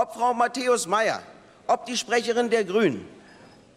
[0.00, 1.22] ob Frau Matthäus-Meyer,
[1.66, 3.06] ob die Sprecherin der Grünen,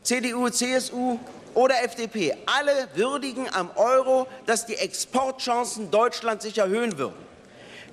[0.03, 1.19] CDU, CSU
[1.53, 7.17] oder FDP, alle würdigen am Euro, dass die Exportchancen Deutschlands sich erhöhen würden.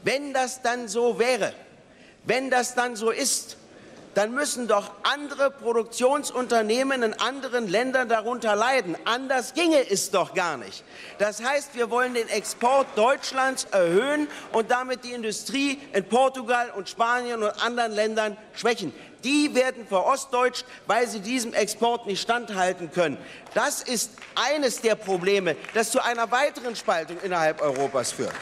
[0.04, 1.52] Wenn das dann so wäre,
[2.24, 3.56] wenn das dann so ist,
[4.14, 8.96] dann müssen doch andere Produktionsunternehmen in anderen Ländern darunter leiden.
[9.04, 10.84] Anders ginge es doch gar nicht.
[11.18, 16.88] Das heißt, wir wollen den Export Deutschlands erhöhen und damit die Industrie in Portugal und
[16.88, 18.92] Spanien und anderen Ländern schwächen.
[19.24, 23.18] Die werden verostdeutscht, weil sie diesem Export nicht standhalten können.
[23.54, 28.34] Das ist eines der Probleme, das zu einer weiteren Spaltung innerhalb Europas führt.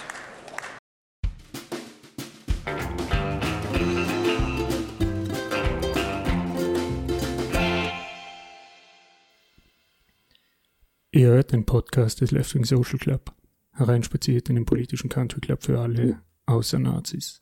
[11.10, 13.34] Ihr hört den Podcast des Left Wing Social Club,
[13.72, 17.40] hereinspaziert in den politischen Country Club für alle außer Nazis.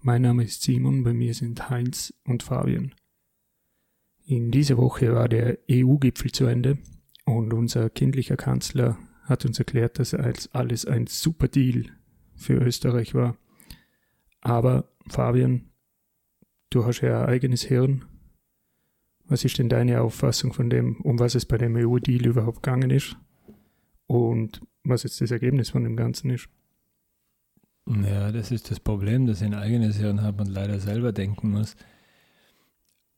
[0.00, 2.94] Mein Name ist Simon, bei mir sind Heinz und Fabian.
[4.24, 6.78] In dieser Woche war der EU-Gipfel zu Ende
[7.24, 11.86] und unser kindlicher Kanzler hat uns erklärt, dass als alles ein super Deal
[12.36, 13.36] für Österreich war.
[14.42, 15.72] Aber Fabian,
[16.70, 18.04] du hast ja ein eigenes Hirn
[19.32, 22.90] was ist denn deine Auffassung von dem, um was es bei dem EU-Deal überhaupt gegangen
[22.90, 23.16] ist?
[24.06, 26.48] Und was jetzt das Ergebnis von dem Ganzen ist?
[27.86, 31.50] Ja, das ist das Problem, dass ich ein eigenes Hirn habe und leider selber denken
[31.50, 31.76] muss.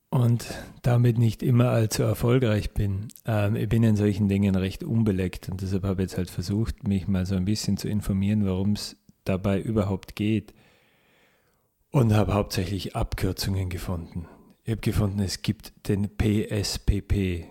[0.09, 0.47] Und
[0.83, 3.09] damit nicht immer allzu erfolgreich bin.
[3.27, 6.87] Ähm, ich bin in solchen Dingen recht unbeleckt und deshalb habe ich jetzt halt versucht,
[6.87, 10.55] mich mal so ein bisschen zu informieren, worum es dabei überhaupt geht.
[11.91, 14.27] Und habe hauptsächlich Abkürzungen gefunden.
[14.65, 17.45] Ich habe gefunden, es gibt den PSPP.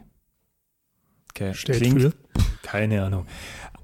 [1.30, 1.54] Okay.
[1.54, 2.14] Steht Klingt, für?
[2.64, 3.28] Keine Ahnung.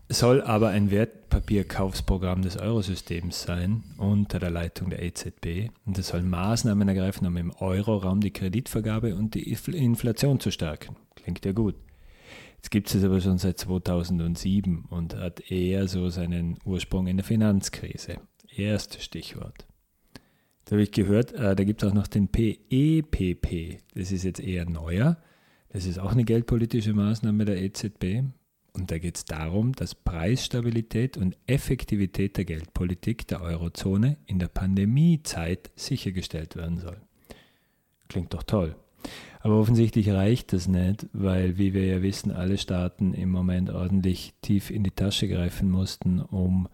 [0.10, 5.70] Soll aber ein Wertpapierkaufsprogramm des Eurosystems sein unter der Leitung der EZB.
[5.86, 10.96] Und es soll Maßnahmen ergreifen, um im Euroraum die Kreditvergabe und die Inflation zu stärken.
[11.16, 11.76] Klingt ja gut.
[12.56, 17.18] Jetzt gibt es es aber schon seit 2007 und hat eher so seinen Ursprung in
[17.18, 18.18] der Finanzkrise.
[18.56, 19.69] Erstes Stichwort.
[20.70, 23.52] Da habe ich gehört, äh, da gibt es auch noch den PEPP.
[23.52, 25.18] E das ist jetzt eher neuer.
[25.70, 28.22] Das ist auch eine geldpolitische Maßnahme der EZB.
[28.74, 34.48] Und da geht es darum, dass Preisstabilität und Effektivität der Geldpolitik der Eurozone in der
[34.48, 37.02] Pandemiezeit sichergestellt werden soll.
[38.08, 38.76] Klingt doch toll.
[39.40, 44.36] Aber offensichtlich reicht das nicht, weil, wie wir ja wissen, alle Staaten im Moment ordentlich
[44.44, 46.70] tief in die Tasche greifen mussten, um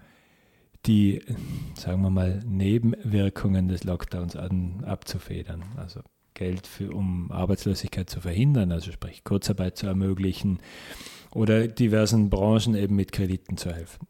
[0.88, 1.22] die,
[1.76, 5.64] sagen wir mal, Nebenwirkungen des Lockdowns an, abzufedern.
[5.78, 6.02] Also
[6.34, 10.60] Geld für, um Arbeitslosigkeit zu verhindern, also sprich Kurzarbeit zu ermöglichen
[11.32, 14.08] oder diversen Branchen eben mit Krediten zu helfen.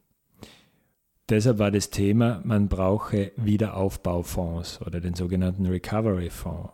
[1.29, 6.69] Deshalb war das Thema, man brauche Wiederaufbaufonds oder den sogenannten Recovery Fonds.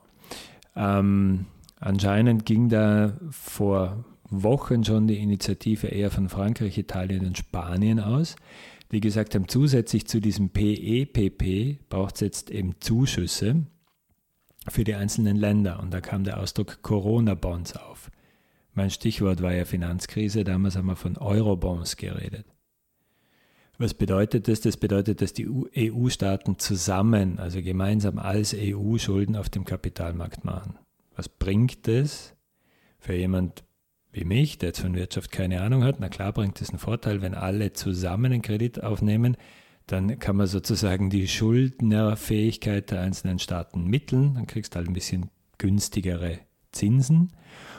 [0.76, 1.46] Ähm,
[1.80, 8.36] anscheinend ging da vor Wochen schon die Initiative eher von Frankreich, Italien und Spanien aus
[8.92, 13.66] die gesagt haben, zusätzlich zu diesem PEPP braucht es jetzt eben Zuschüsse
[14.68, 15.80] für die einzelnen Länder.
[15.80, 18.12] Und da kam der Ausdruck Corona-Bonds auf.
[18.74, 22.46] Mein Stichwort war ja Finanzkrise, damals haben wir von Euro-Bonds geredet.
[23.78, 24.62] Was bedeutet das?
[24.62, 30.78] Das bedeutet, dass die EU-Staaten zusammen, also gemeinsam als EU Schulden auf dem Kapitalmarkt machen.
[31.16, 32.36] Was bringt das
[33.00, 33.64] für jemand
[34.12, 37.22] wie mich, der jetzt von Wirtschaft keine Ahnung hat, na klar bringt es einen Vorteil,
[37.22, 39.38] wenn alle zusammen einen Kredit aufnehmen,
[39.88, 44.94] dann kann man sozusagen die Schuldnerfähigkeit der einzelnen Staaten mitteln, dann kriegst du halt ein
[44.94, 46.40] bisschen günstigere
[46.72, 47.32] Zinsen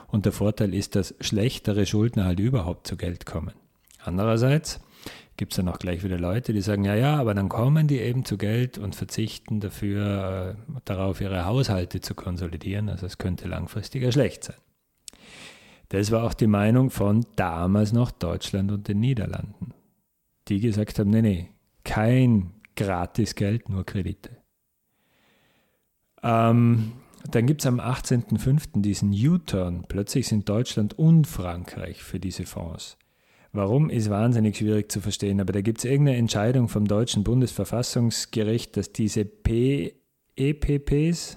[0.08, 3.54] und der Vorteil ist, dass schlechtere Schuldner halt überhaupt zu Geld kommen.
[4.04, 4.80] Andererseits
[5.36, 7.98] gibt es dann auch gleich wieder Leute, die sagen, ja, ja, aber dann kommen die
[7.98, 12.88] eben zu Geld und verzichten dafür äh, darauf, ihre Haushalte zu konsolidieren.
[12.88, 14.56] Also es könnte langfristiger schlecht sein.
[15.92, 19.74] Das war auch die Meinung von damals noch Deutschland und den Niederlanden,
[20.48, 21.48] die gesagt haben, nee, nee,
[21.84, 24.38] kein Gratisgeld, nur Kredite.
[26.22, 26.92] Ähm,
[27.30, 28.80] dann gibt es am 18.05.
[28.80, 29.84] diesen U-Turn.
[29.86, 32.96] Plötzlich sind Deutschland und Frankreich für diese Fonds.
[33.52, 38.78] Warum, ist wahnsinnig schwierig zu verstehen, aber da gibt es irgendeine Entscheidung vom deutschen Bundesverfassungsgericht,
[38.78, 39.92] dass diese PEPPs,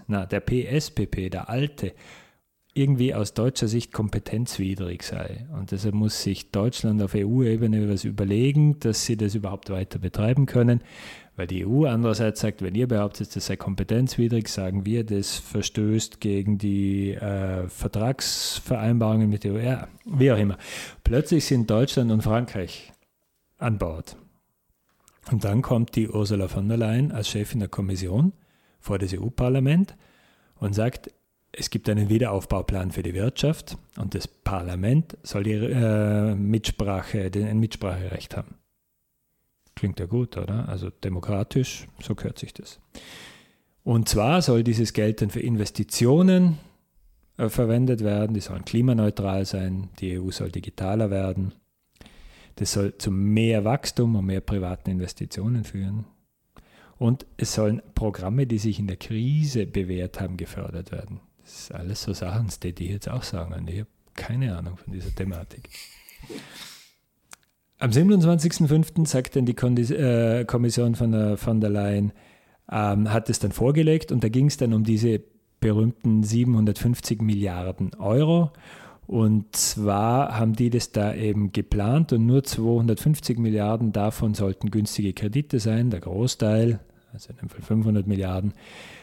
[0.08, 1.92] na, der PSPP, der alte,
[2.78, 5.48] irgendwie aus deutscher Sicht kompetenzwidrig sei.
[5.58, 10.46] Und deshalb muss sich Deutschland auf EU-Ebene etwas überlegen, dass sie das überhaupt weiter betreiben
[10.46, 10.82] können.
[11.38, 16.20] Weil die EU andererseits sagt, wenn ihr behauptet, das sei kompetenzwidrig, sagen wir, das verstößt
[16.20, 19.60] gegen die äh, Vertragsvereinbarungen mit der EU.
[19.60, 20.58] Ja, wie auch immer.
[21.06, 22.92] Plötzlich sind Deutschland und Frankreich
[23.58, 24.18] an Bord.
[25.32, 28.34] Und dann kommt die Ursula von der Leyen als Chefin der Kommission
[28.82, 29.96] vor das EU-Parlament
[30.56, 31.10] und sagt,
[31.58, 37.60] es gibt einen Wiederaufbauplan für die Wirtschaft und das Parlament soll die äh, Mitsprache, ein
[37.60, 38.56] Mitspracherecht haben.
[39.76, 40.70] Klingt ja gut, oder?
[40.70, 42.80] Also demokratisch, so gehört sich das.
[43.84, 46.58] Und zwar soll dieses Geld dann für Investitionen
[47.38, 51.54] äh, verwendet werden, die sollen klimaneutral sein, die EU soll digitaler werden.
[52.56, 56.06] Das soll zu mehr Wachstum und mehr privaten Investitionen führen.
[56.98, 61.20] Und es sollen Programme, die sich in der Krise bewährt haben, gefördert werden.
[61.46, 63.68] Das ist alles so Sachen, die ich jetzt auch sagen.
[63.68, 65.70] Ich habe keine Ahnung von dieser Thematik.
[67.78, 69.06] Am 27.05.
[69.06, 72.14] sagt dann die äh, Kommission von der, von der Leyen,
[72.72, 75.22] ähm, hat es dann vorgelegt und da ging es dann um diese
[75.60, 78.52] berühmten 750 Milliarden Euro.
[79.06, 85.14] Und zwar haben die das da eben geplant und nur 250 Milliarden davon sollten günstige
[85.14, 85.92] Kredite sein.
[85.92, 86.80] Der Großteil,
[87.14, 88.54] also in dem Fall 500 Milliarden,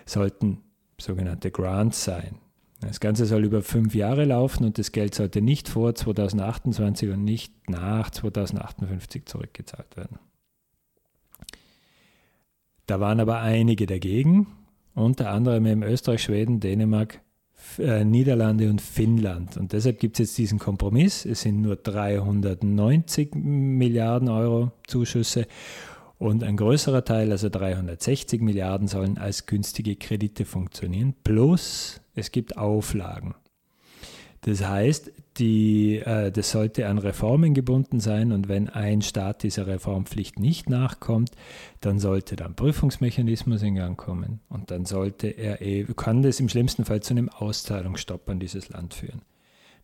[0.07, 0.59] sollten
[1.03, 2.39] sogenannte Grants sein.
[2.81, 7.25] Das Ganze soll über fünf Jahre laufen und das Geld sollte nicht vor 2028 und
[7.25, 10.19] nicht nach 2058 zurückgezahlt werden.
[12.87, 14.49] Da waren aber einige dagegen,
[14.95, 17.21] unter anderem eben Österreich, Schweden, Dänemark,
[17.79, 19.57] äh, Niederlande und Finnland.
[19.57, 21.25] Und deshalb gibt es jetzt diesen Kompromiss.
[21.25, 25.47] Es sind nur 390 Milliarden Euro Zuschüsse
[26.23, 31.15] und ein größerer Teil, also 360 Milliarden, sollen als günstige Kredite funktionieren.
[31.25, 33.35] Plus es gibt Auflagen.
[34.43, 39.67] Das heißt, die, äh, das sollte an Reformen gebunden sein und wenn ein Staat dieser
[39.67, 41.31] Reformpflicht nicht nachkommt,
[41.81, 46.49] dann sollte dann Prüfungsmechanismus in Gang kommen und dann sollte er, eh, kann das im
[46.49, 49.23] schlimmsten Fall zu einem Auszahlungsstopp an dieses Land führen.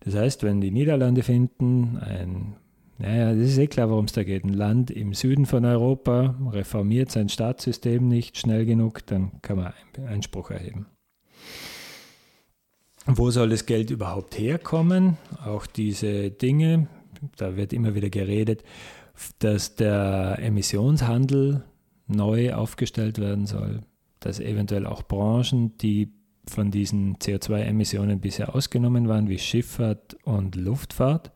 [0.00, 2.56] Das heißt, wenn die Niederlande finden, ein,
[2.98, 6.36] naja, das ist eh klar, worum es da geht, ein Land im Süden von Europa
[6.52, 9.72] reformiert sein Staatssystem nicht schnell genug, dann kann man
[10.06, 10.86] Einspruch erheben.
[13.06, 15.16] Wo soll das Geld überhaupt herkommen?
[15.44, 16.88] Auch diese Dinge,
[17.36, 18.64] da wird immer wieder geredet,
[19.38, 21.64] dass der Emissionshandel
[22.08, 23.80] neu aufgestellt werden soll,
[24.18, 26.12] dass eventuell auch Branchen, die
[26.46, 31.30] von diesen CO2-Emissionen bisher ausgenommen waren, wie Schifffahrt und Luftfahrt,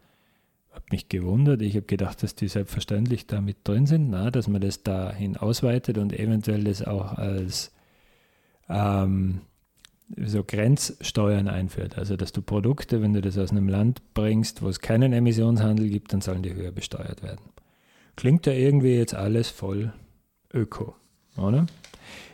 [0.93, 1.63] mich gewundert.
[1.63, 5.37] Ich habe gedacht, dass die selbstverständlich da mit drin sind, na, dass man das dahin
[5.37, 7.73] ausweitet und eventuell das auch als
[8.69, 9.41] ähm,
[10.17, 11.99] so Grenzsteuern einführt.
[11.99, 15.89] Also dass du Produkte, wenn du das aus einem Land bringst, wo es keinen Emissionshandel
[15.89, 17.41] gibt, dann sollen die höher besteuert werden.
[18.17, 19.93] Klingt ja irgendwie jetzt alles voll
[20.53, 20.95] öko,
[21.37, 21.67] oder?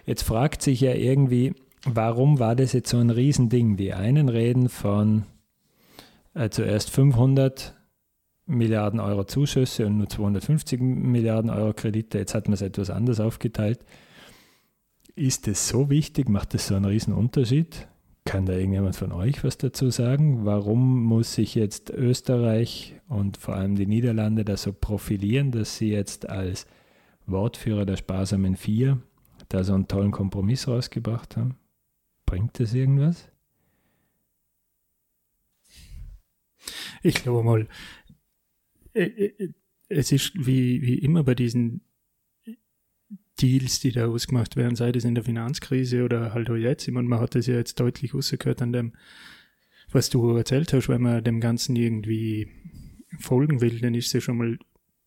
[0.06, 3.76] Jetzt fragt sich ja irgendwie, warum war das jetzt so ein Riesending?
[3.76, 5.24] Die einen reden von
[6.34, 7.77] äh, zuerst 500
[8.48, 12.18] Milliarden Euro Zuschüsse und nur 250 Milliarden Euro Kredite.
[12.18, 13.84] Jetzt hat man es etwas anders aufgeteilt.
[15.14, 16.28] Ist es so wichtig?
[16.28, 17.88] Macht es so einen riesen Unterschied?
[18.24, 20.44] Kann da irgendjemand von euch was dazu sagen?
[20.44, 25.90] Warum muss sich jetzt Österreich und vor allem die Niederlande da so profilieren, dass sie
[25.90, 26.66] jetzt als
[27.26, 28.98] Wortführer der sparsamen Vier
[29.48, 31.56] da so einen tollen Kompromiss rausgebracht haben?
[32.26, 33.28] Bringt das irgendwas?
[37.02, 37.66] Ich glaube mal,
[38.94, 41.82] es ist wie, wie immer bei diesen
[43.40, 46.88] Deals, die da ausgemacht werden, sei das in der Finanzkrise oder halt auch jetzt.
[46.88, 48.92] Ich meine, man hat das ja jetzt deutlich rausgehört an dem,
[49.90, 52.48] was du erzählt hast, wenn man dem Ganzen irgendwie
[53.18, 54.58] folgen will, dann ist es ja schon mal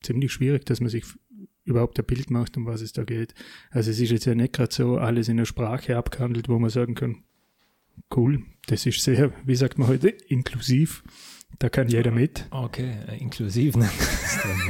[0.02, 1.04] ziemlich schwierig, dass man sich
[1.66, 3.36] überhaupt ein Bild macht, um was es da geht.
[3.70, 6.70] Also es ist jetzt ja nicht gerade so alles in der Sprache abgehandelt, wo man
[6.70, 7.24] sagen kann,
[8.16, 11.04] cool, das ist sehr, wie sagt man heute, inklusiv.
[11.60, 12.48] Da kann jeder mit.
[12.50, 13.76] Okay, äh, inklusiv.
[13.76, 13.90] Ne?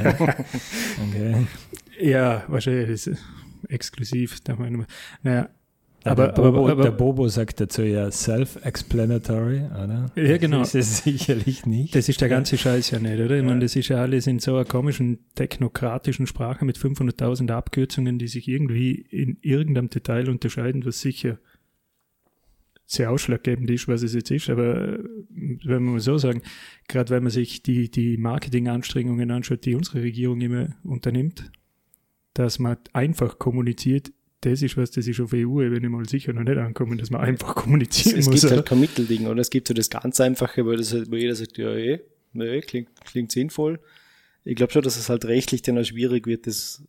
[1.07, 1.47] okay.
[1.99, 3.09] Ja, wahrscheinlich
[3.69, 4.39] exklusiv.
[5.23, 5.49] Naja,
[6.03, 10.11] aber, der, Bobo, aber, aber, der Bobo sagt dazu ja self-explanatory, oder?
[10.15, 10.59] Ja, genau.
[10.59, 11.95] Das ist es sicherlich nicht.
[11.95, 13.35] Das ist der ganze Scheiß ja nicht, oder?
[13.35, 13.47] Ich ja.
[13.47, 18.27] meine, das ist ja alles in so einer komischen technokratischen Sprache mit 500.000 Abkürzungen, die
[18.27, 21.37] sich irgendwie in irgendeinem Detail unterscheiden, was sicher
[22.91, 24.49] sehr ausschlaggebend ist, was es jetzt ist.
[24.49, 26.41] Aber wenn man so sagen,
[26.87, 31.51] gerade wenn man sich die, die Marketinganstrengungen anschaut, die unsere Regierung immer unternimmt,
[32.33, 36.57] dass man einfach kommuniziert, das ist was, das ist auf EU-Ebene mal sicher noch nicht
[36.57, 38.35] ankommen, dass man einfach kommunizieren es, es muss.
[38.35, 39.39] Es gibt halt kein Mittelding, oder?
[39.39, 42.01] Es gibt so das ganz Einfache, wo, das halt, wo jeder sagt, ja, eh,
[42.33, 43.79] nee, klingt, klingt sinnvoll.
[44.43, 46.83] Ich glaube schon, dass es halt rechtlich dann auch schwierig wird, das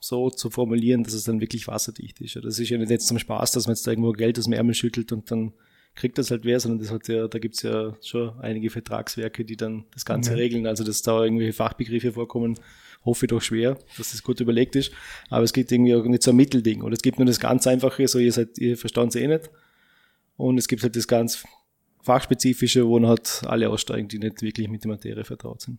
[0.00, 2.36] so zu formulieren, dass es dann wirklich wasserdicht ist.
[2.36, 4.52] Das ist ja nicht jetzt zum Spaß, dass man jetzt da irgendwo Geld aus dem
[4.52, 5.52] Ärmel schüttelt und dann
[5.94, 9.56] kriegt das halt wer, sondern das hat ja, da gibt's ja schon einige Vertragswerke, die
[9.56, 10.42] dann das Ganze okay.
[10.42, 10.66] regeln.
[10.66, 12.58] Also dass da irgendwelche Fachbegriffe vorkommen,
[13.04, 14.92] hoffe ich doch schwer, dass das gut überlegt ist.
[15.28, 16.82] Aber es gibt irgendwie auch nicht so ein Mittelding.
[16.82, 19.50] Oder es gibt nur das ganz Einfache, so ihr seid, ihr verstand es eh nicht.
[20.36, 21.44] Und es gibt halt das ganz
[22.02, 25.78] fachspezifische, wo dann halt alle aussteigen, die nicht wirklich mit der Materie vertraut sind.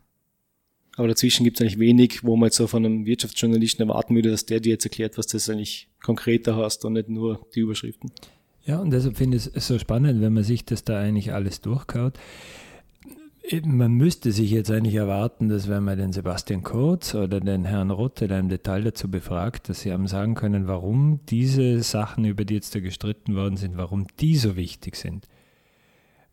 [0.99, 4.31] Aber dazwischen gibt es eigentlich wenig, wo man jetzt so von einem Wirtschaftsjournalisten erwarten würde,
[4.31, 8.11] dass der dir jetzt erklärt, was das eigentlich konkreter heißt und nicht nur die Überschriften.
[8.65, 11.61] Ja, und deshalb finde ich es so spannend, wenn man sich das da eigentlich alles
[11.61, 12.19] durchkaut.
[13.63, 17.91] Man müsste sich jetzt eigentlich erwarten, dass wenn man den Sebastian Kurz oder den Herrn
[17.91, 22.43] Rotte da im Detail dazu befragt, dass sie einem sagen können, warum diese Sachen, über
[22.43, 25.29] die jetzt da gestritten worden sind, warum die so wichtig sind.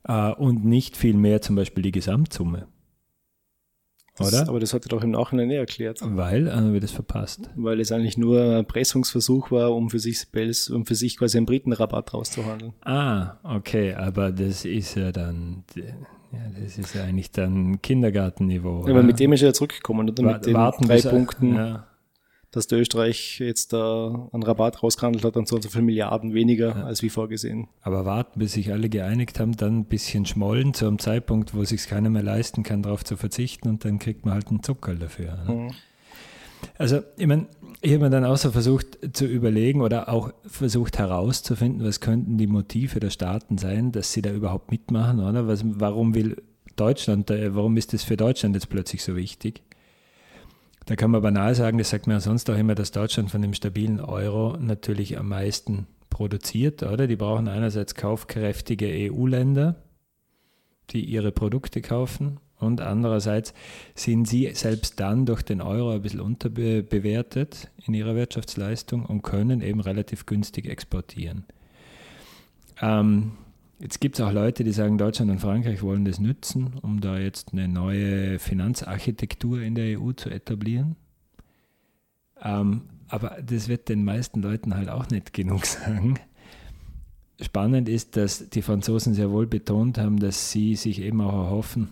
[0.09, 2.67] Äh, und nicht viel mehr zum Beispiel die Gesamtsumme.
[4.19, 4.49] Das, Oder?
[4.49, 5.99] Aber das hat er doch im Nachhinein nicht erklärt.
[6.03, 7.51] Weil, haben wir das verpasst.
[7.55, 10.27] Weil es eigentlich nur ein Pressungsversuch war, um für sich,
[10.73, 12.73] um für sich quasi einen Britenrabatt rauszuhandeln.
[12.85, 18.87] Ah, okay, aber das ist ja dann, ja, das ist ja eigentlich dann Kindergartenniveau.
[18.87, 20.23] Ja, aber mit dem ist er ja zurückgekommen, oder?
[20.23, 21.87] Mit den Warten drei bis er- Punkten, Ja,
[22.51, 26.33] dass der Österreich jetzt da einen Rabatt rausgehandelt hat und so und so viele Milliarden
[26.33, 27.69] weniger als wie vorgesehen.
[27.83, 31.65] aber warten, bis sich alle geeinigt haben, dann ein bisschen schmollen zu einem Zeitpunkt, wo
[31.65, 34.97] sich keiner mehr leisten kann, darauf zu verzichten und dann kriegt man halt einen Zuckerl
[34.97, 35.37] dafür.
[35.47, 35.55] Ne?
[35.55, 35.71] Mhm.
[36.79, 37.47] Also, ich meine,
[37.81, 42.39] ich habe mir dann auch so versucht zu überlegen oder auch versucht herauszufinden, was könnten
[42.39, 45.47] die Motive der Staaten sein, dass sie da überhaupt mitmachen, oder?
[45.47, 46.43] Was, warum will
[46.77, 49.63] Deutschland, warum ist das für Deutschland jetzt plötzlich so wichtig?
[50.87, 53.43] Da kann man banal sagen, das sagt man ja sonst auch immer, dass Deutschland von
[53.43, 57.09] dem stabilen Euro natürlich am meisten produziert, oder?
[57.09, 59.77] Die brauchen einerseits kaufkräftige EU-Länder,
[60.91, 63.53] die ihre Produkte kaufen und andererseits
[63.95, 69.61] sind sie selbst dann durch den Euro ein bisschen unterbewertet in ihrer Wirtschaftsleistung und können
[69.61, 71.45] eben relativ günstig exportieren.
[72.81, 73.33] Ähm,
[73.79, 77.19] jetzt gibt es auch Leute, die sagen, Deutschland und Frankreich wollen das nützen, um da
[77.19, 80.97] jetzt eine neue Finanzarchitektur in der EU zu etablieren.
[82.43, 86.19] Ähm, aber das wird den meisten Leuten halt auch nicht genug sagen.
[87.41, 91.91] Spannend ist, dass die Franzosen sehr wohl betont haben, dass sie sich eben auch erhoffen,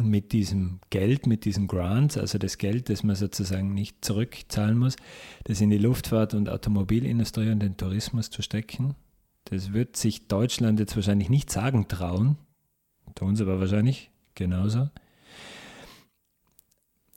[0.00, 4.96] mit diesem Geld, mit diesen Grants, also das Geld, das man sozusagen nicht zurückzahlen muss,
[5.44, 8.94] das in die Luftfahrt und Automobilindustrie und den Tourismus zu stecken.
[9.50, 12.36] Das wird sich Deutschland jetzt wahrscheinlich nicht sagen trauen,
[13.16, 14.88] tun sie aber wahrscheinlich genauso.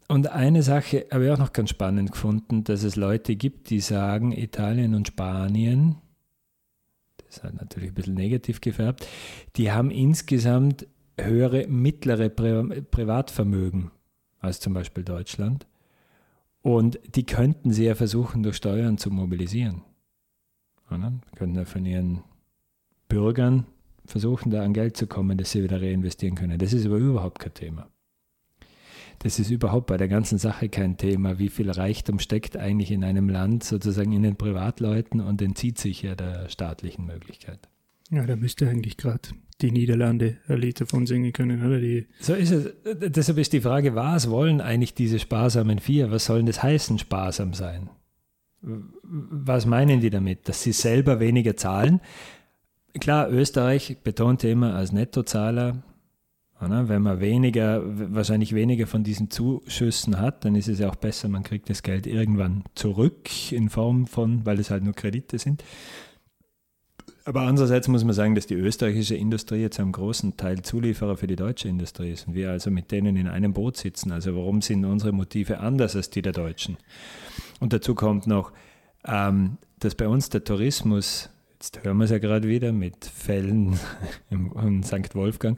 [0.08, 3.80] Und eine Sache habe ich auch noch ganz spannend gefunden, dass es Leute gibt, die
[3.80, 5.98] sagen, Italien und Spanien,
[7.26, 9.08] das halt natürlich ein bisschen negativ gefärbt,
[9.56, 10.88] die haben insgesamt
[11.20, 13.92] höhere mittlere Pri Privatvermögen
[14.40, 15.68] als zum Beispiel Deutschland.
[16.64, 19.84] Und die könnten sie ja versuchen, durch Steuern zu mobilisieren.
[20.94, 21.14] Oder?
[21.36, 22.24] Könnten ja von ihren
[23.10, 23.66] Bürgern
[24.06, 26.58] versuchen, da an Geld zu kommen, das sie wieder reinvestieren können.
[26.58, 27.88] Das ist aber überhaupt kein Thema.
[29.20, 31.40] Das ist überhaupt bei der ganzen Sache kein Thema.
[31.40, 36.02] Wie viel Reichtum steckt eigentlich in einem Land, sozusagen in den Privatleuten und entzieht sich
[36.02, 37.70] ja der staatlichen Möglichkeit.
[38.10, 39.30] Ja, da müsste eigentlich gerade
[39.62, 41.80] die Niederlande ein Lied davon singen können, oder?
[41.80, 42.74] Die, So ist es.
[42.84, 46.12] Deshalb ist die Frage, was wollen eigentlich diese sparsamen Vier?
[46.12, 47.90] Was sollen das heißen, sparsam sein?
[48.64, 50.48] Was meinen die damit?
[50.48, 52.00] Dass sie selber weniger zahlen?
[53.00, 55.84] Klar, Österreich betonte immer als Nettozahler,
[56.60, 61.28] wenn man weniger, wahrscheinlich weniger von diesen Zuschüssen hat, dann ist es ja auch besser,
[61.28, 65.64] man kriegt das Geld irgendwann zurück in Form von, weil es halt nur Kredite sind.
[67.26, 71.28] Aber andererseits muss man sagen, dass die österreichische Industrie jetzt am großen Teil Zulieferer für
[71.28, 74.12] die deutsche Industrie ist und wir also mit denen in einem Boot sitzen.
[74.12, 76.78] Also warum sind unsere Motive anders als die der Deutschen?
[77.62, 78.52] Und dazu kommt noch,
[79.06, 83.80] ähm, dass bei uns der Tourismus, jetzt hören wir es ja gerade wieder mit Fällen
[84.30, 85.16] im St.
[85.16, 85.58] Wolfgang,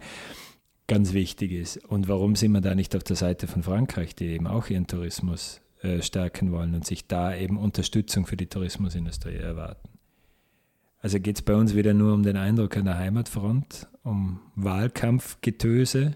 [0.88, 1.84] ganz wichtig ist.
[1.86, 4.86] Und warum sind wir da nicht auf der Seite von Frankreich, die eben auch ihren
[4.86, 9.94] Tourismus äh, stärken wollen und sich da eben Unterstützung für die Tourismusindustrie erwarten?
[11.05, 16.15] Also geht es bei uns wieder nur um den Eindruck an der Heimatfront, um Wahlkampfgetöse?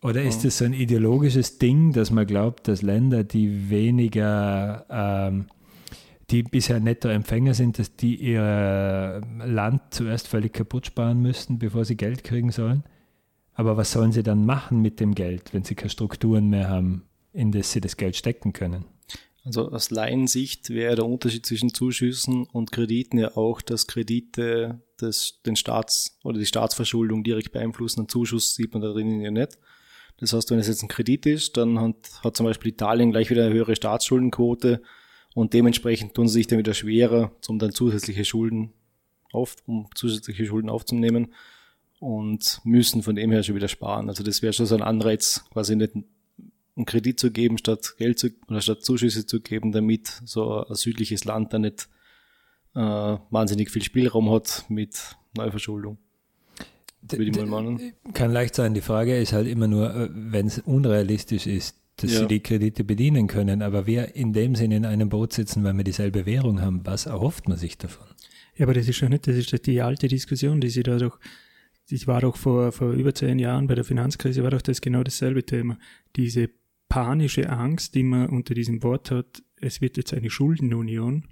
[0.00, 5.48] Oder ist es so ein ideologisches Ding, dass man glaubt, dass Länder, die weniger, ähm,
[6.30, 11.98] die bisher Nettoempfänger sind, dass die ihr Land zuerst völlig kaputt sparen müssten, bevor sie
[11.98, 12.82] Geld kriegen sollen?
[13.52, 17.02] Aber was sollen sie dann machen mit dem Geld, wenn sie keine Strukturen mehr haben,
[17.34, 18.86] in das sie das Geld stecken können?
[19.46, 25.40] Also aus Laiensicht wäre der Unterschied zwischen Zuschüssen und Krediten ja auch, dass Kredite das,
[25.46, 28.00] den Staats- oder die Staatsverschuldung direkt beeinflussen.
[28.00, 29.56] Einen Zuschuss sieht man da drinnen ja nicht.
[30.18, 33.30] Das heißt, wenn es jetzt ein Kredit ist, dann hat, hat zum Beispiel Italien gleich
[33.30, 34.82] wieder eine höhere Staatsschuldenquote
[35.36, 38.72] und dementsprechend tun sie sich dann wieder schwerer, um dann zusätzliche Schulden
[39.30, 41.32] auf, um zusätzliche Schulden aufzunehmen
[42.00, 44.08] und müssen von dem her schon wieder sparen.
[44.08, 45.92] Also das wäre schon so ein Anreiz, quasi nicht
[46.76, 50.74] einen Kredit zu geben, statt Geld zu, oder statt Zuschüsse zu geben, damit so ein
[50.74, 51.88] südliches Land da nicht
[52.74, 52.78] äh,
[53.30, 55.98] wahnsinnig viel Spielraum hat mit Neuverschuldung.
[57.10, 57.92] Würde ich mal meinen.
[58.12, 58.74] Kann leicht sein.
[58.74, 62.20] Die Frage ist halt immer nur, äh, wenn es unrealistisch ist, dass ja.
[62.20, 63.62] sie die Kredite bedienen können.
[63.62, 67.06] Aber wer in dem Sinne in einem Boot sitzen, weil wir dieselbe Währung haben, was
[67.06, 68.06] erhofft man sich davon?
[68.56, 71.18] Ja, aber das ist ja nicht, das ist die alte Diskussion, die sie da doch,
[71.90, 75.02] das war doch vor, vor über zehn Jahren bei der Finanzkrise, war doch das genau
[75.02, 75.78] dasselbe Thema.
[76.16, 76.50] Diese
[76.88, 81.28] panische Angst, die man unter diesem Wort hat, es wird jetzt eine Schuldenunion,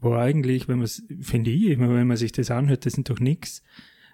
[0.00, 3.20] wo eigentlich, wenn man es, finde ich, wenn man sich das anhört, das sind doch
[3.20, 3.62] nichts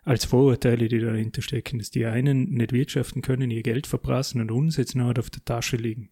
[0.02, 4.50] als Vorurteile, die dahinter stecken, dass die einen nicht wirtschaften können, ihr Geld verprassen und
[4.50, 6.10] uns jetzt noch auf der Tasche liegen.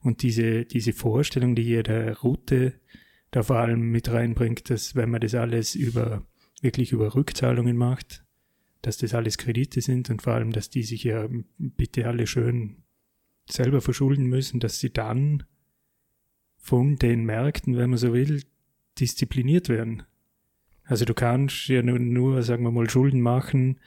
[0.00, 2.74] Und diese, diese Vorstellung, die hier der Route
[3.30, 6.24] da vor allem mit reinbringt, dass wenn man das alles über,
[6.60, 8.24] wirklich über Rückzahlungen macht,
[8.82, 11.28] dass das alles Kredite sind und vor allem, dass die sich ja
[11.58, 12.81] bitte alle schön
[13.52, 15.44] selber verschulden müssen, dass sie dann
[16.56, 18.42] von den Märkten, wenn man so will,
[18.98, 20.04] diszipliniert werden.
[20.84, 23.80] Also du kannst ja nur, nur, sagen wir mal, Schulden machen,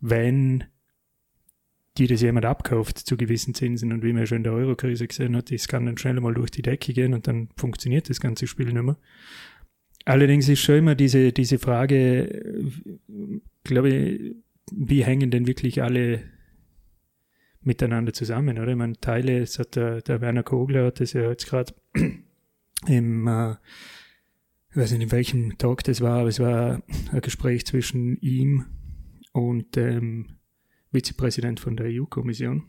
[0.00, 0.64] wenn
[1.98, 3.92] die das jemand abkauft zu gewissen Zinsen.
[3.92, 6.50] Und wie man schon in der Euro-Krise gesehen hat, das kann dann schnell mal durch
[6.50, 8.96] die Decke gehen und dann funktioniert das ganze Spiel nicht mehr.
[10.04, 12.62] Allerdings ist schon immer diese, diese Frage,
[13.64, 14.36] glaube ich,
[14.72, 16.22] wie hängen denn wirklich alle
[17.68, 18.72] miteinander zusammen, oder?
[18.72, 21.72] Ich meine, Teile, das hat der, der Werner Kogler hat das ja jetzt gerade
[22.86, 23.54] im äh,
[24.70, 26.82] ich weiß nicht, in welchem Tag das war, aber es war
[27.12, 28.66] ein Gespräch zwischen ihm
[29.32, 30.26] und dem
[30.92, 32.64] Vizepräsident von der EU-Kommission.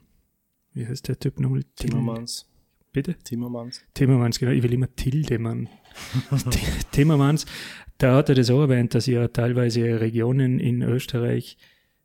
[0.74, 1.63] Wie heißt der Typ nochmal?
[1.75, 2.50] Timmermans.
[2.91, 3.15] Bitte?
[3.24, 3.84] Timmermans.
[3.94, 4.51] Timmermans, genau.
[4.51, 5.68] Ich will immer Tildemann.
[6.91, 7.46] Timmermans,
[7.98, 11.58] da hat er das auch erwähnt, dass ja teilweise Regionen in Österreich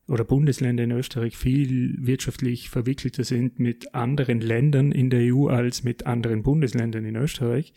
[0.09, 5.83] oder Bundesländer in Österreich viel wirtschaftlich verwickelter sind mit anderen Ländern in der EU als
[5.83, 7.73] mit anderen Bundesländern in Österreich.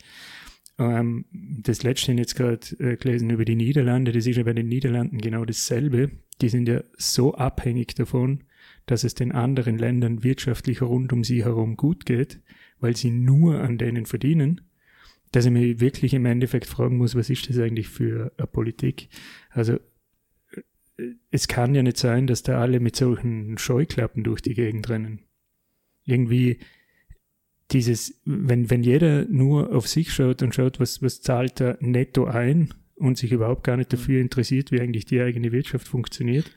[0.78, 4.68] Ähm, das letzte jetzt gerade äh, gelesen über die Niederlande, das ist ja bei den
[4.68, 6.10] Niederlanden genau dasselbe.
[6.40, 8.44] Die sind ja so abhängig davon,
[8.86, 12.40] dass es den anderen Ländern wirtschaftlich rund um sie herum gut geht,
[12.78, 14.60] weil sie nur an denen verdienen,
[15.32, 19.08] dass ich mir wirklich im Endeffekt fragen muss, was ist das eigentlich für eine Politik?
[19.50, 19.78] Also
[21.30, 25.24] es kann ja nicht sein, dass da alle mit solchen Scheuklappen durch die Gegend rennen.
[26.04, 26.58] Irgendwie
[27.70, 32.24] dieses, wenn, wenn jeder nur auf sich schaut und schaut, was, was zahlt er netto
[32.24, 36.50] ein und sich überhaupt gar nicht dafür interessiert, wie eigentlich die eigene Wirtschaft funktioniert,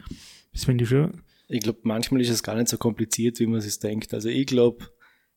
[0.54, 1.22] das finde ich schon.
[1.50, 4.14] Ich glaube, manchmal ist es gar nicht so kompliziert, wie man sich denkt.
[4.14, 4.88] Also ich glaube,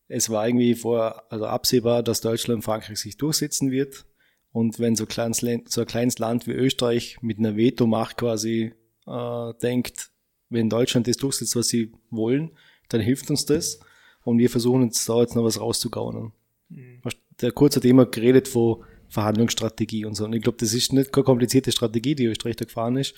[0.07, 4.07] es war irgendwie vor, also absehbar, dass Deutschland und Frankreich sich durchsetzen wird.
[4.53, 8.75] Und wenn so, kleines, so ein kleines Land wie Österreich mit einer Veto-Macht quasi
[9.07, 10.11] äh, denkt,
[10.51, 12.51] wenn Deutschland das durchsetzt, was sie wollen,
[12.89, 13.81] dann hilft uns das.
[14.25, 16.33] Und wir versuchen uns da jetzt noch was rauszugaunen.
[16.69, 17.01] Mhm.
[17.41, 20.25] Der Kurz hat immer geredet von Verhandlungsstrategie und so.
[20.25, 23.15] Und ich glaube, das ist nicht keine komplizierte Strategie, die Österreich da gefahren ist.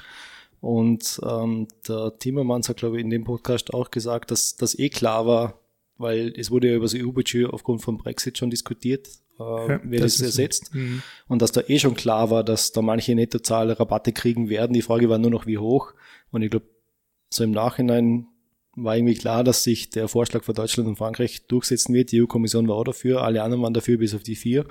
[0.60, 4.88] Und ähm, der Timmermans hat, glaube ich, in dem Podcast auch gesagt, dass das eh
[4.88, 5.60] klar war,
[5.98, 10.00] weil es wurde ja über das EU-Budget aufgrund vom Brexit schon diskutiert, äh, ja, wer
[10.00, 10.74] das, das ersetzt.
[10.74, 11.02] Mhm.
[11.28, 14.72] Und dass da eh schon klar war, dass da manche Nettozahl Rabatte kriegen werden.
[14.74, 15.94] Die Frage war nur noch, wie hoch.
[16.30, 16.66] Und ich glaube,
[17.30, 18.26] so im Nachhinein
[18.76, 22.12] war irgendwie klar, dass sich der Vorschlag von Deutschland und Frankreich durchsetzen wird.
[22.12, 24.66] Die EU-Kommission war auch dafür, alle anderen waren dafür, bis auf die vier.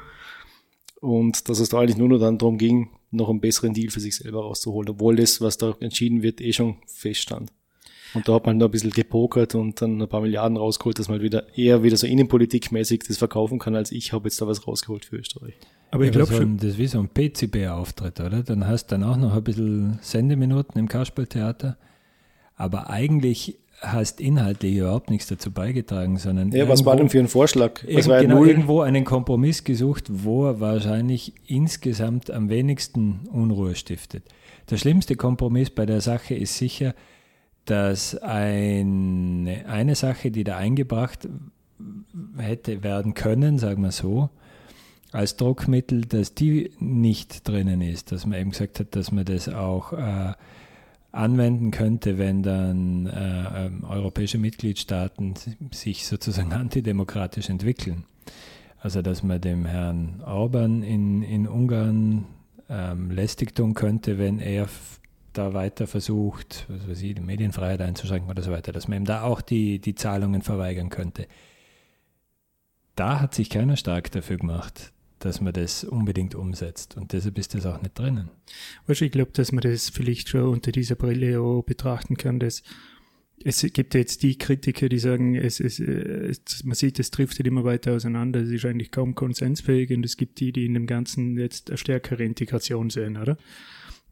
[1.01, 3.99] Und dass es da eigentlich nur noch dann darum ging, noch einen besseren Deal für
[3.99, 7.51] sich selber rauszuholen, obwohl das, was da entschieden wird, eh schon feststand.
[8.15, 11.09] Und da hat man noch ein bisschen gepokert und dann ein paar Milliarden rausgeholt, dass
[11.09, 14.65] man wieder eher wieder so innenpolitikmäßig das verkaufen kann, als ich habe jetzt da was
[14.65, 15.55] rausgeholt für Österreich.
[15.91, 16.57] Aber ich ja, glaube schon.
[16.57, 18.41] Das ist wie so ein PCB-Auftritt, oder?
[18.41, 21.77] Dann hast du dann auch noch ein bisschen Sendeminuten im Kasperltheater.
[22.55, 26.51] Aber eigentlich hast inhaltlich überhaupt nichts dazu beigetragen, sondern.
[26.51, 27.83] Ja, was war denn für ein Vorschlag?
[27.85, 34.23] Es war genau, irgendwo einen Kompromiss gesucht, wo er wahrscheinlich insgesamt am wenigsten Unruhe stiftet.
[34.69, 36.95] Der schlimmste Kompromiss bei der Sache ist sicher,
[37.65, 41.27] dass eine, eine Sache, die da eingebracht
[42.37, 44.29] hätte werden können, sagen wir so,
[45.11, 49.49] als Druckmittel, dass die nicht drinnen ist, dass man eben gesagt hat, dass man das
[49.49, 50.33] auch äh,
[51.11, 55.35] anwenden könnte, wenn dann äh, ähm, europäische Mitgliedstaaten
[55.71, 58.03] sich sozusagen antidemokratisch entwickeln.
[58.79, 62.25] Also dass man dem Herrn Orban in, in Ungarn
[62.69, 64.67] ähm, lästig tun könnte, wenn er
[65.37, 69.05] da weiter versucht, was weiß ich, die Medienfreiheit einzuschränken oder so weiter, dass man ihm
[69.05, 71.27] da auch die, die Zahlungen verweigern könnte.
[72.95, 76.97] Da hat sich keiner stark dafür gemacht dass man das unbedingt umsetzt.
[76.97, 78.29] Und deshalb ist das auch nicht drinnen.
[78.85, 82.61] Weißt ich glaube, dass man das vielleicht schon unter dieser Brille auch betrachten kann, dass
[83.43, 87.63] es gibt jetzt die Kritiker, die sagen, es, es, es, man sieht, es driftet immer
[87.63, 91.37] weiter auseinander, es ist eigentlich kaum konsensfähig und es gibt die, die in dem Ganzen
[91.37, 93.37] jetzt eine stärkere Integration sehen, oder?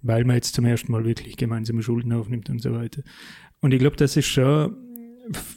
[0.03, 3.01] Weil man jetzt zum ersten Mal wirklich gemeinsame Schulden aufnimmt und so weiter.
[3.61, 4.75] Und ich glaube, das ist schon,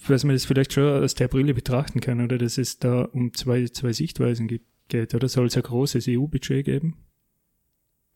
[0.07, 3.35] was man das vielleicht schon aus der Brille betrachten kann, oder dass es da um
[3.35, 4.49] zwei, zwei Sichtweisen
[4.89, 6.97] geht, oder soll es ein großes EU-Budget geben?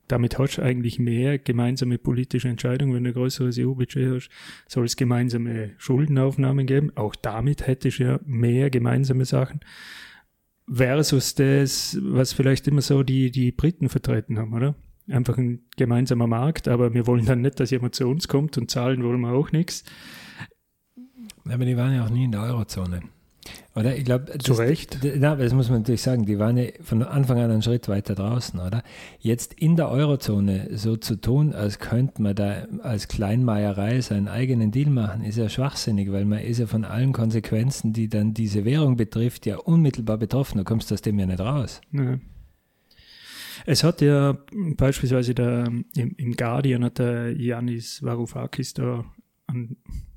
[0.07, 4.31] Damit hast du eigentlich mehr gemeinsame politische Entscheidungen, wenn du ein größeres EU-Budget hast.
[4.67, 6.91] Soll es gemeinsame Schuldenaufnahmen geben?
[6.97, 9.61] Auch damit hättest du ja mehr gemeinsame Sachen.
[10.69, 14.75] Versus das, was vielleicht immer so die, die Briten vertreten haben, oder?
[15.11, 18.71] Einfach ein gemeinsamer Markt, aber wir wollen dann nicht, dass jemand zu uns kommt und
[18.71, 19.85] zahlen wollen wir auch nichts.
[21.49, 23.03] Aber die waren ja auch nie in der Eurozone.
[23.75, 24.99] Oder ich glaube, zu Recht.
[25.17, 28.15] Na, das muss man natürlich sagen, die waren ja von Anfang an einen Schritt weiter
[28.15, 28.83] draußen, oder?
[29.19, 34.73] Jetzt in der Eurozone so zu tun, als könnte man da als Kleinmeierei seinen eigenen
[34.73, 38.65] Deal machen, ist ja schwachsinnig, weil man ist ja von allen Konsequenzen, die dann diese
[38.65, 40.59] Währung betrifft, ja unmittelbar betroffen.
[40.59, 41.81] Da kommst du aus dem ja nicht raus.
[41.93, 42.19] Ja.
[43.67, 44.39] Es hat ja
[44.77, 49.05] beispielsweise der, im, im Guardian hat der Yanis Varoufakis da
[49.47, 49.77] einen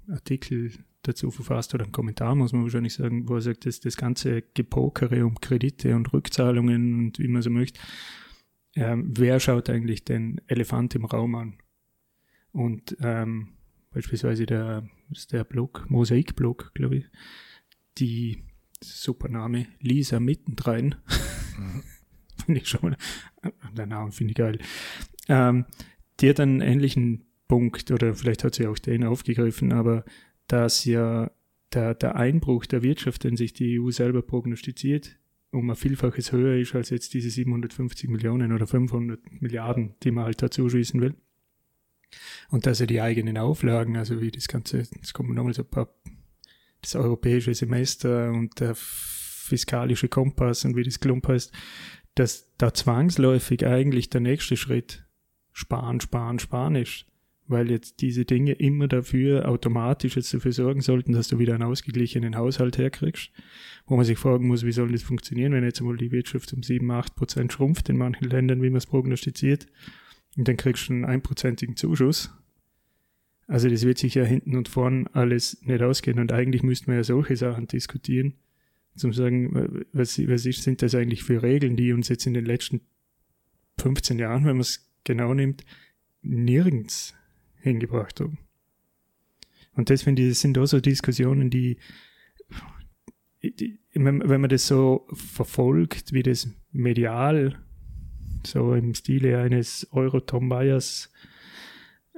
[0.10, 0.72] Artikel
[1.04, 4.42] dazu verfasst oder einen Kommentar, muss man wahrscheinlich sagen, wo er sagt, dass das ganze
[4.54, 7.80] Gepokere um Kredite und Rückzahlungen und wie man so möchte,
[8.76, 11.58] ähm, wer schaut eigentlich den Elefant im Raum an?
[12.52, 13.50] Und ähm,
[13.92, 14.88] beispielsweise der,
[15.32, 17.06] der Blog, Mosaik-Blog, glaube ich,
[17.98, 18.44] die
[18.82, 20.96] super Name, Lisa Mittendrein.
[21.58, 21.84] Mhm.
[22.46, 22.96] finde ich schon,
[23.76, 24.60] der Name finde ich geil.
[25.28, 25.66] Ähm,
[26.20, 30.06] die hat einen ähnlichen Punkt, oder vielleicht hat sie auch den aufgegriffen, aber
[30.48, 31.32] dass ja
[31.74, 35.18] der, der Einbruch der Wirtschaft, den sich die EU selber prognostiziert,
[35.52, 40.26] um ein Vielfaches höher ist als jetzt diese 750 Millionen oder 500 Milliarden, die man
[40.26, 41.16] halt dazu schießen will.
[42.50, 45.70] Und dass er die eigenen Auflagen, also wie das Ganze, jetzt kommen nochmal so ein
[45.70, 45.94] paar,
[46.82, 51.54] das europäische Semester und der fiskalische Kompass und wie das Klump heißt,
[52.16, 55.06] dass da zwangsläufig eigentlich der nächste Schritt
[55.52, 57.06] sparen, sparen, sparen ist.
[57.46, 61.64] Weil jetzt diese Dinge immer dafür automatisch jetzt dafür sorgen sollten, dass du wieder einen
[61.64, 63.32] ausgeglichenen Haushalt herkriegst.
[63.86, 66.64] Wo man sich fragen muss, wie soll das funktionieren, wenn jetzt einmal die Wirtschaft um
[66.64, 69.68] 7, 8 Prozent schrumpft in manchen Ländern, wie man es prognostiziert.
[70.38, 72.32] Und dann kriegst du einen einprozentigen Zuschuss.
[73.48, 76.20] Also das wird sich ja hinten und vorn alles nicht ausgehen.
[76.20, 78.36] Und eigentlich müssten wir ja solche Sachen diskutieren
[78.96, 82.46] zum sagen, was, was ist, sind das eigentlich für Regeln, die uns jetzt in den
[82.46, 82.82] letzten
[83.80, 85.64] 15 Jahren, wenn man es genau nimmt,
[86.22, 87.14] nirgends
[87.62, 88.38] hingebracht haben.
[89.76, 91.78] Und das finde ich, das sind auch so Diskussionen, die,
[93.42, 97.60] die wenn, man das so verfolgt, wie das medial,
[98.46, 101.12] so im Stile eines Euro-Tom Bayers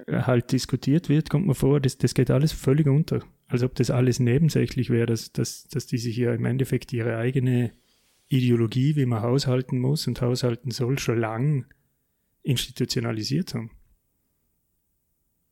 [0.08, 3.22] halt diskutiert wird, kommt man vor, das, das geht alles völlig unter
[3.56, 7.18] als ob das alles nebensächlich wäre, dass, dass, dass die sich ja im Endeffekt ihre
[7.18, 7.72] eigene
[8.28, 11.66] Ideologie, wie man haushalten muss und haushalten soll, schon lang
[12.44, 13.72] institutionalisiert haben.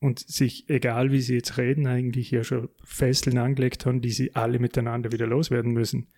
[0.00, 4.34] Und sich, egal wie sie jetzt reden, eigentlich ja schon Fesseln angelegt haben, die sie
[4.34, 6.08] alle miteinander wieder loswerden müssen.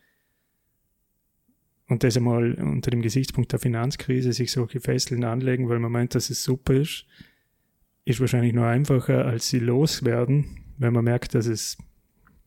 [1.89, 6.17] Und das einmal unter dem Gesichtspunkt der Finanzkrise sich solche Fesseln anlegen, weil man meint,
[6.17, 7.07] dass es super ist,
[8.05, 11.77] ist wahrscheinlich nur einfacher, als sie loswerden, wenn man merkt, dass es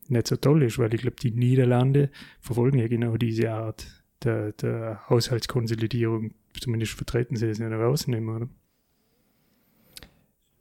[0.08, 3.86] nicht so toll ist, weil ich glaube, die Niederlande verfolgen ja genau diese Art
[4.24, 6.32] der, der Haushaltskonsolidierung.
[6.58, 8.48] Zumindest vertreten sie es nicht rausnehmen, oder?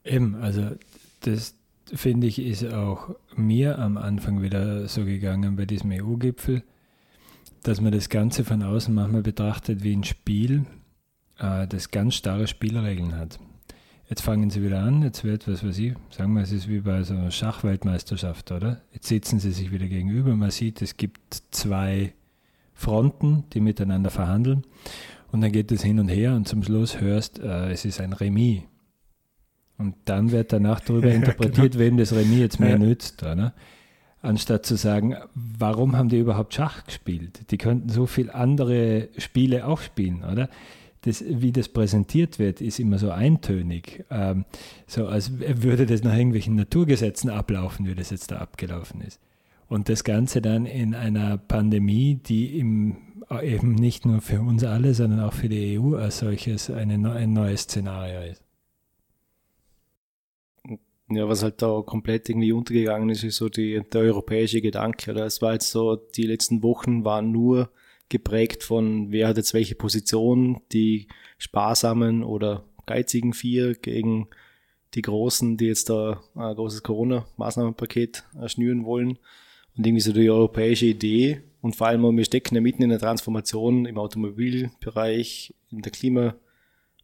[0.04, 0.76] Eben, also
[1.22, 1.56] das
[1.94, 6.64] finde ich ist auch mir am Anfang wieder so gegangen bei diesem EU-Gipfel,
[7.64, 10.66] dass man das Ganze von außen manchmal betrachtet wie ein Spiel,
[11.40, 13.40] äh, das ganz starre Spielregeln hat.
[14.10, 16.80] Jetzt fangen sie wieder an, jetzt wird, was weiß ich, sagen wir, es ist wie
[16.80, 18.82] bei so einer Schachweltmeisterschaft, oder?
[18.92, 22.14] Jetzt sitzen sie sich wieder gegenüber, man sieht, es gibt zwei
[22.74, 24.66] Fronten, die miteinander verhandeln
[25.32, 28.14] und dann geht es hin und her und zum Schluss hörst, äh, es ist ein
[28.14, 28.64] Remis.
[29.78, 31.86] Und dann wird danach darüber interpretiert, genau.
[31.86, 32.78] wem das Remis jetzt mehr ja.
[32.80, 33.54] nützt, oder?
[34.24, 37.52] Anstatt zu sagen, warum haben die überhaupt Schach gespielt?
[37.52, 40.50] Die könnten so viele andere Spiele auch spielen, oder?
[41.02, 44.06] Das, wie das präsentiert wird, ist immer so eintönig.
[44.10, 44.46] Ähm,
[44.86, 49.20] so als würde das nach irgendwelchen Naturgesetzen ablaufen, wie das jetzt da abgelaufen ist.
[49.68, 52.98] Und das Ganze dann in einer Pandemie, die im,
[53.42, 57.34] eben nicht nur für uns alle, sondern auch für die EU als solches eine, ein
[57.34, 58.44] neues Szenario ist.
[61.12, 65.12] Ja, was halt da komplett irgendwie untergegangen ist, ist so die, der europäische Gedanke.
[65.12, 65.26] Oder?
[65.26, 67.72] Es war jetzt so, die letzten Wochen waren nur
[68.10, 74.28] geprägt von, wer hat jetzt welche Position, die sparsamen oder geizigen vier gegen
[74.96, 79.20] die Großen, die jetzt da ein großes Corona-Maßnahmenpaket schnüren wollen.
[79.78, 83.00] Und irgendwie so die europäische Idee und vor allem, wir stecken ja mitten in der
[83.00, 86.36] Transformation im Automobilbereich, in der Klima,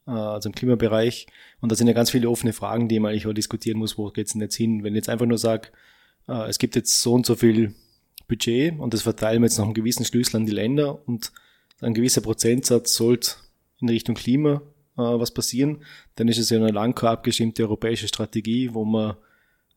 [0.08, 1.28] äh, also im Klimabereich.
[1.62, 4.10] Und da sind ja ganz viele offene Fragen, die man eigentlich auch diskutieren muss, wo
[4.10, 4.84] geht's denn jetzt hin?
[4.84, 5.70] Wenn ich jetzt einfach nur sage,
[6.28, 7.76] äh, es gibt jetzt so und so viel
[8.28, 11.32] Budget und das verteilen wir jetzt nach einem gewissen Schlüssel an die Länder und
[11.82, 13.32] ein gewisser Prozentsatz sollte
[13.82, 14.62] in Richtung Klima
[14.98, 15.80] äh, was passieren,
[16.16, 19.16] dann ist es ja eine lang abgestimmte europäische Strategie, wo man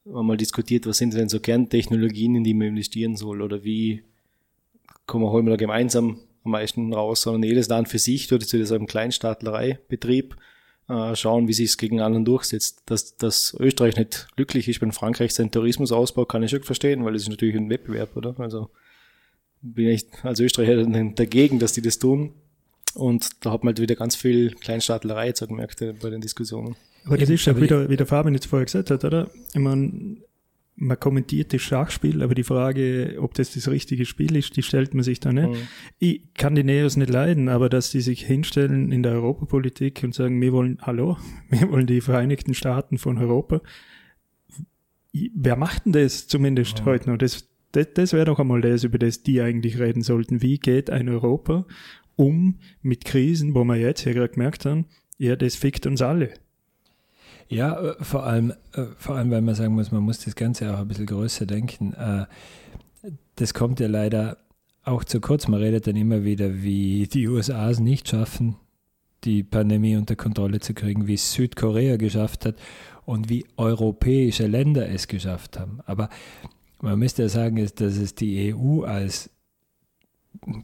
[0.05, 4.05] mal diskutiert, was sind denn so Kerntechnologien, in die man investieren soll oder wie
[5.07, 8.87] kommen wir da gemeinsam am meisten raus, sondern jedes Land für sich tut zu diesem
[8.87, 10.37] Kleinstaatlereibetrieb
[10.89, 12.83] äh, schauen, wie sich es gegen anderen durchsetzt.
[12.87, 17.15] Dass, dass Österreich nicht glücklich ist, wenn Frankreich seinen Tourismusausbau, kann ich schon verstehen, weil
[17.15, 18.35] es ist natürlich ein Wettbewerb, oder?
[18.39, 18.71] Also
[19.61, 22.33] bin ich als Österreicher dagegen, dass die das tun.
[22.95, 26.21] Und da hat man halt wieder ganz viel Kleinstaatlerei jetzt auch gemerkt äh, bei den
[26.21, 26.75] Diskussionen.
[27.05, 29.31] Aber das ist ja wieder, wie der Fabian jetzt vorher gesagt hat, oder?
[29.55, 30.19] Ich meine,
[30.81, 34.95] man kommentiert das Schachspiel, aber die Frage, ob das das richtige Spiel ist, die stellt
[34.95, 35.49] man sich da nicht.
[35.49, 35.69] Mhm.
[35.99, 40.15] Ich kann die Neos nicht leiden, aber dass die sich hinstellen in der Europapolitik und
[40.15, 41.19] sagen, wir wollen, hallo,
[41.51, 43.61] wir wollen die Vereinigten Staaten von Europa.
[45.13, 46.85] Wer macht denn das zumindest mhm.
[46.85, 47.19] heute noch?
[47.19, 50.43] Das, das, das wäre doch einmal das, über das die eigentlich reden sollten.
[50.43, 51.67] Wie geht ein Europa
[52.15, 54.87] um mit Krisen, wo wir jetzt ja gerade gemerkt haben,
[55.19, 56.35] ja, das fickt uns alle.
[57.49, 60.73] Ja, äh, vor allem, äh, vor allem, weil man sagen muss, man muss das Ganze
[60.73, 61.95] auch ein bisschen größer denken.
[61.95, 62.27] Äh,
[63.37, 64.39] das kommt ja leider
[64.85, 65.49] auch zu kurz.
[65.49, 68.57] Man redet dann immer wieder, wie die USA es nicht schaffen,
[69.25, 72.57] die Pandemie unter Kontrolle zu kriegen, wie Südkorea geschafft hat
[73.05, 75.81] und wie europäische Länder es geschafft haben.
[75.87, 76.09] Aber
[76.81, 79.31] man müsste ja sagen, dass es die EU als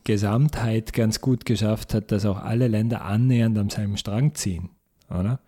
[0.05, 4.71] Gesamtheit ganz gut geschafft hat, dass auch alle Länder annähernd am selben Strang ziehen,
[5.11, 5.41] oder?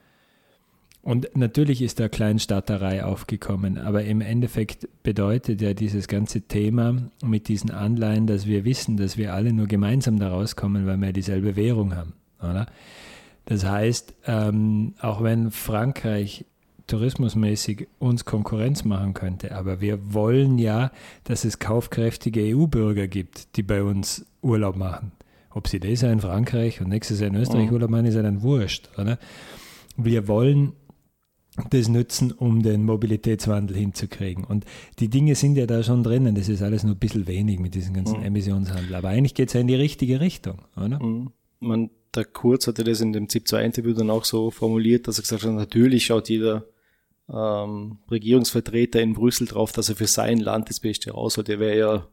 [1.06, 7.46] Und natürlich ist da Kleinstaaterei aufgekommen, aber im Endeffekt bedeutet ja dieses ganze Thema mit
[7.46, 11.54] diesen Anleihen, dass wir wissen, dass wir alle nur gemeinsam da rauskommen, weil wir dieselbe
[11.54, 12.66] Währung haben, oder?
[13.44, 16.44] Das heißt, ähm, auch wenn Frankreich
[16.88, 20.90] tourismusmäßig uns Konkurrenz machen könnte, aber wir wollen ja,
[21.22, 25.12] dass es kaufkräftige EU-Bürger gibt, die bei uns Urlaub machen.
[25.50, 27.74] Ob sie das in Frankreich und nächstes Jahr in Österreich mhm.
[27.74, 29.20] Urlaub machen, ist ja dann wurscht, oder?
[29.96, 30.72] Wir wollen
[31.70, 34.44] das nutzen, um den Mobilitätswandel hinzukriegen.
[34.44, 34.64] Und
[34.98, 36.34] die Dinge sind ja da schon drinnen.
[36.34, 38.26] Das ist alles nur ein bisschen wenig mit diesem ganzen mhm.
[38.26, 38.94] Emissionshandel.
[38.94, 41.02] Aber eigentlich geht es ja in die richtige Richtung, oder?
[41.02, 41.32] Mhm.
[41.60, 45.44] Man, der Kurz hatte das in dem ZIP-2-Interview dann auch so formuliert, dass er gesagt
[45.44, 46.66] hat, natürlich schaut jeder
[47.32, 51.48] ähm, Regierungsvertreter in Brüssel drauf, dass er für sein Land das Beste rausholt.
[51.48, 52.08] Er wäre ja,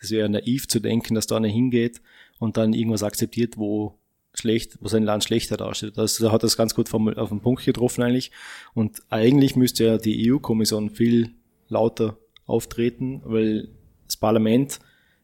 [0.00, 2.00] das wäre naiv zu denken, dass da einer hingeht
[2.38, 3.98] und dann irgendwas akzeptiert, wo
[4.38, 5.96] schlecht, wo sein Land schlechter dasteht.
[5.96, 8.30] Das, da hat das ganz gut auf den Punkt getroffen eigentlich.
[8.74, 11.30] Und eigentlich müsste ja die EU-Kommission viel
[11.68, 13.68] lauter auftreten, weil
[14.06, 14.78] das Parlament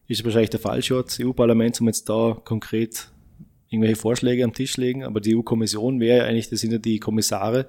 [0.07, 3.09] ist wahrscheinlich der falsche Ort, das EU-Parlament, um jetzt da konkret
[3.69, 6.99] irgendwelche Vorschläge am Tisch legen, aber die EU-Kommission wäre ja eigentlich, das sind ja die
[6.99, 7.67] Kommissare,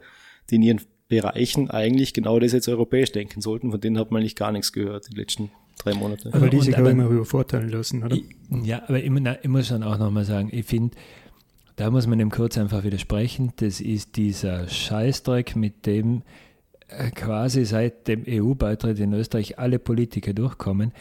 [0.51, 4.21] die in ihren Bereichen eigentlich genau das jetzt europäisch denken sollten, von denen hat man
[4.21, 6.33] eigentlich gar nichts gehört die letzten drei Monate.
[6.33, 8.19] Aber die sich aber immer übervorteilen lassen, oder?
[8.63, 9.11] Ja, aber ich,
[9.43, 10.97] ich muss schon auch nochmal sagen, ich finde,
[11.77, 13.53] da muss man dem kurz einfach widersprechen.
[13.57, 16.23] Das ist dieser Scheißdreck, mit dem
[16.89, 20.93] äh, quasi seit dem EU-Beitritt in Österreich alle Politiker durchkommen.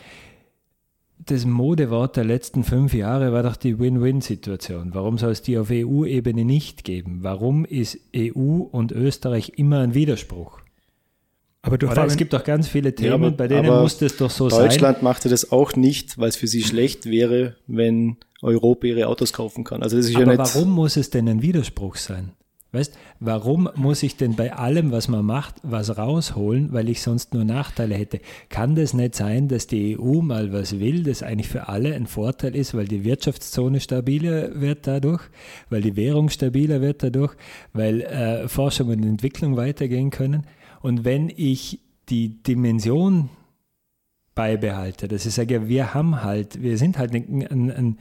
[1.26, 4.94] Das Modewort der letzten fünf Jahre war doch die Win-Win-Situation.
[4.94, 7.20] Warum soll es die auf EU-Ebene nicht geben?
[7.22, 10.60] Warum ist EU und Österreich immer ein Widerspruch?
[11.62, 14.50] Aber du es gibt doch ganz viele Themen, ja, bei denen muss das doch so
[14.50, 14.70] Deutschland sein.
[14.70, 19.34] Deutschland machte das auch nicht, weil es für sie schlecht wäre, wenn Europa ihre Autos
[19.34, 19.82] kaufen kann.
[19.82, 22.34] Also das ist Aber ja nicht warum muss es denn ein Widerspruch sein?
[22.74, 27.36] Weißt, warum muss ich denn bei allem, was man macht, was rausholen, weil ich sonst
[27.36, 28.20] nur Nachteile hätte?
[28.50, 32.08] Kann das nicht sein, dass die EU mal was will, das eigentlich für alle ein
[32.08, 35.22] Vorteil ist, weil die Wirtschaftszone stabiler wird dadurch,
[35.70, 37.36] weil die Währung stabiler wird dadurch,
[37.74, 40.48] weil äh, Forschung und Entwicklung weitergehen können?
[40.82, 41.80] Und wenn ich
[42.10, 43.30] die Dimension
[44.34, 47.98] beibehalte, dass ich sage, wir haben halt, wir sind halt ein, ein, ein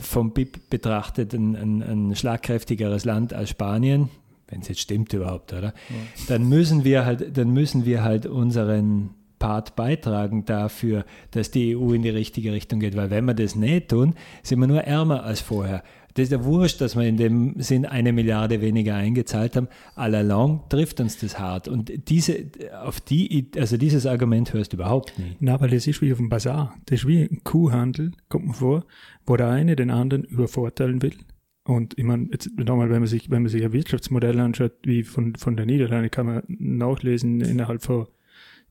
[0.00, 4.08] vom BIP betrachtet ein, ein, ein, schlagkräftigeres Land als Spanien,
[4.48, 5.74] wenn es jetzt stimmt überhaupt, oder?
[5.88, 5.96] Ja.
[6.28, 11.92] Dann müssen wir halt, dann müssen wir halt unseren Part beitragen dafür, dass die EU
[11.92, 12.96] in die richtige Richtung geht.
[12.96, 15.82] Weil wenn wir das nicht tun, sind wir nur ärmer als vorher.
[16.18, 19.68] Das ist ja wurscht, dass wir in dem Sinn eine Milliarde weniger eingezahlt haben.
[19.94, 21.68] Allalong trifft uns das hart.
[21.68, 22.46] Und diese,
[22.82, 25.36] auf die, also dieses Argument hörst du überhaupt nie.
[25.38, 26.76] Na, weil das ist wie auf dem Bazar.
[26.86, 28.84] Das ist wie ein Kuhhandel, kommt mir vor,
[29.26, 31.14] wo der eine den anderen übervorteilen will.
[31.62, 35.04] Und ich meine, jetzt nochmal, wenn man sich, wenn man sich ein Wirtschaftsmodell anschaut, wie
[35.04, 38.08] von, von der Niederlande, kann man nachlesen innerhalb von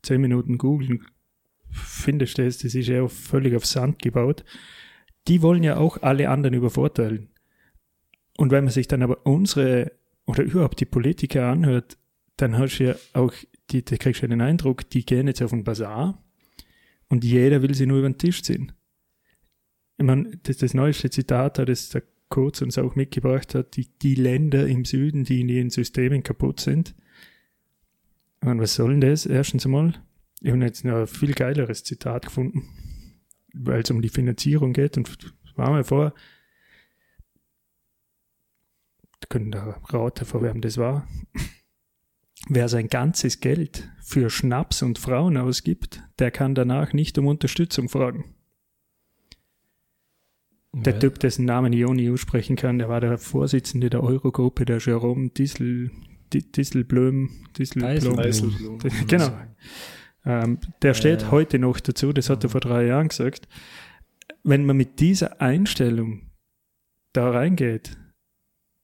[0.02, 1.06] zehn Minuten googeln,
[1.70, 4.44] findest du das, das ist ja auch völlig auf Sand gebaut.
[5.30, 7.30] Die wollen ja auch alle anderen übervorteilen.
[8.38, 9.92] Und wenn man sich dann aber unsere
[10.26, 11.98] oder überhaupt die Politiker anhört,
[12.38, 13.34] dann hast du ja auch,
[13.72, 16.24] die, da kriegst du ja den Eindruck, die gehen jetzt auf den Bazar
[17.10, 18.72] und jeder will sie nur über den Tisch ziehen.
[19.98, 24.16] Ich meine, das, das neueste Zitat, das der Kurz uns auch mitgebracht hat, die, die
[24.16, 26.94] Länder im Süden, die in ihren Systemen kaputt sind.
[28.42, 29.26] Und was soll denn das?
[29.26, 29.94] Erstens einmal,
[30.42, 32.68] ich habe jetzt noch ein viel geileres Zitat gefunden,
[33.54, 35.10] weil es um die Finanzierung geht und
[35.56, 36.14] war mal vor,
[39.30, 41.08] können da raten, vor wem das war.
[42.50, 47.90] Wer sein ganzes Geld für Schnaps und Frauen ausgibt, der kann danach nicht um Unterstützung
[47.90, 48.36] fragen.
[50.74, 51.00] Der ja.
[51.00, 55.30] Typ, dessen Namen ich nie aussprechen kann, der war der Vorsitzende der Eurogruppe, der Jerome
[55.30, 55.92] Dissel,
[56.34, 58.22] Disselblöm, Disselblom.
[58.22, 58.80] Disselblom.
[59.08, 59.32] Genau.
[60.26, 63.48] Ähm, der steht äh, heute noch dazu, das hat er vor drei Jahren gesagt.
[64.44, 66.32] Wenn man mit dieser Einstellung
[67.14, 67.98] da reingeht,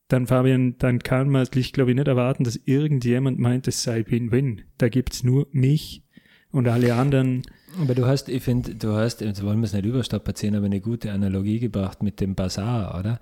[0.07, 4.05] dann Fabian, dann kann man sich, glaube ich, nicht erwarten, dass irgendjemand meint, es sei
[4.07, 4.61] Win-Win.
[4.77, 6.03] Da gibt es nur mich
[6.51, 7.43] und alle anderen.
[7.81, 10.81] Aber du hast, ich finde, du hast, jetzt wollen wir es nicht überstrapazieren, aber eine
[10.81, 13.19] gute Analogie gebracht mit dem Bazar, oder?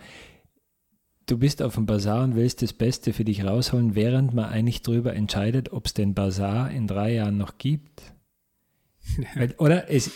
[1.27, 4.81] Du bist auf dem Bazar und willst das Beste für dich rausholen, während man eigentlich
[4.81, 8.13] darüber entscheidet, ob es den Bazar in drei Jahren noch gibt.
[9.57, 9.89] Oder?
[9.89, 10.11] Es,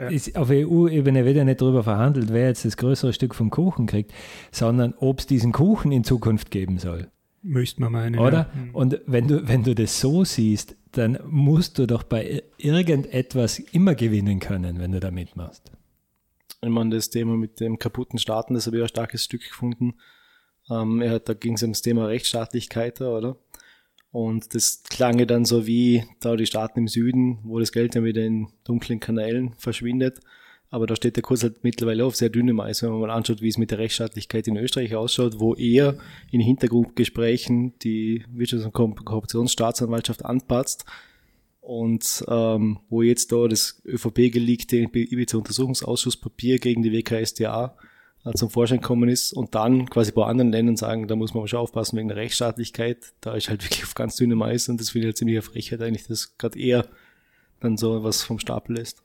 [0.00, 0.10] ja.
[0.10, 3.86] es, auf EU-Ebene wird ja nicht darüber verhandelt, wer jetzt das größere Stück vom Kuchen
[3.86, 4.12] kriegt,
[4.50, 7.08] sondern ob es diesen Kuchen in Zukunft geben soll.
[7.42, 8.18] Müsste man meinen.
[8.18, 8.38] Oder?
[8.38, 8.70] Ja.
[8.72, 13.94] Und wenn du, wenn du das so siehst, dann musst du doch bei irgendetwas immer
[13.94, 15.70] gewinnen können, wenn du da mitmachst.
[16.62, 19.94] Ich meine, das Thema mit dem kaputten Staaten, das habe ich ein starkes Stück gefunden.
[20.68, 23.36] Ähm, ja, da ging es ums Thema Rechtsstaatlichkeit, oder?
[24.12, 28.04] Und das klang dann so wie da die Staaten im Süden, wo das Geld dann
[28.04, 30.20] wieder in dunklen Kanälen verschwindet.
[30.68, 33.42] Aber da steht der Kurs halt mittlerweile auf sehr dünnem Eis, wenn man mal anschaut,
[33.42, 35.98] wie es mit der Rechtsstaatlichkeit in Österreich ausschaut, wo eher
[36.30, 40.84] in Hintergrundgesprächen die Wirtschafts- und Korruptionsstaatsanwaltschaft anpatzt
[41.60, 47.76] und ähm, wo jetzt da das ÖVP gelegte Ibiza-Untersuchungsausschusspapier gegen die WKSDA
[48.34, 51.60] zum Vorschein gekommen ist und dann quasi bei anderen Ländern sagen, da muss man schon
[51.60, 55.06] aufpassen wegen der Rechtsstaatlichkeit, da ist halt wirklich auf ganz dünnem Eis und das finde
[55.06, 56.86] ich halt ziemlich Frechheit eigentlich, dass gerade eher
[57.60, 59.02] dann so was vom Stapel lässt.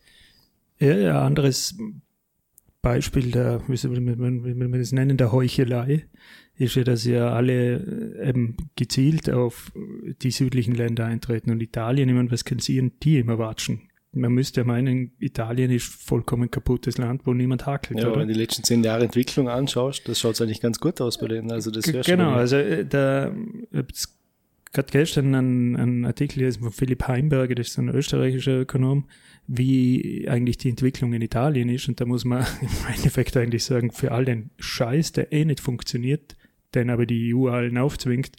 [0.79, 1.75] Ja, ja, anderes
[2.81, 6.05] Beispiel der, wie soll man, das nennen, der Heuchelei,
[6.57, 9.71] ist ja, dass ja alle äh, eben gezielt auf
[10.21, 13.89] die südlichen Länder eintreten und Italien, ich meine, was können sie die immer watschen?
[14.15, 17.99] Man müsste ja meinen, Italien ist vollkommen kaputtes Land, wo niemand hakelt.
[17.99, 18.21] Ja, oder?
[18.21, 21.27] wenn du die letzten zehn Jahre Entwicklung anschaust, das schaut eigentlich ganz gut aus bei
[21.27, 21.51] denen.
[21.51, 23.31] Also das genau, also äh, da
[24.75, 29.05] gerade gestern ein, ein Artikel gelesen von Philipp Heimberger, das ist ein österreichischer Ökonom,
[29.47, 31.87] wie eigentlich die Entwicklung in Italien ist.
[31.87, 35.59] Und da muss man im Endeffekt eigentlich sagen, für all den Scheiß, der eh nicht
[35.59, 36.35] funktioniert,
[36.73, 38.31] den aber die EU allen aufzwingt,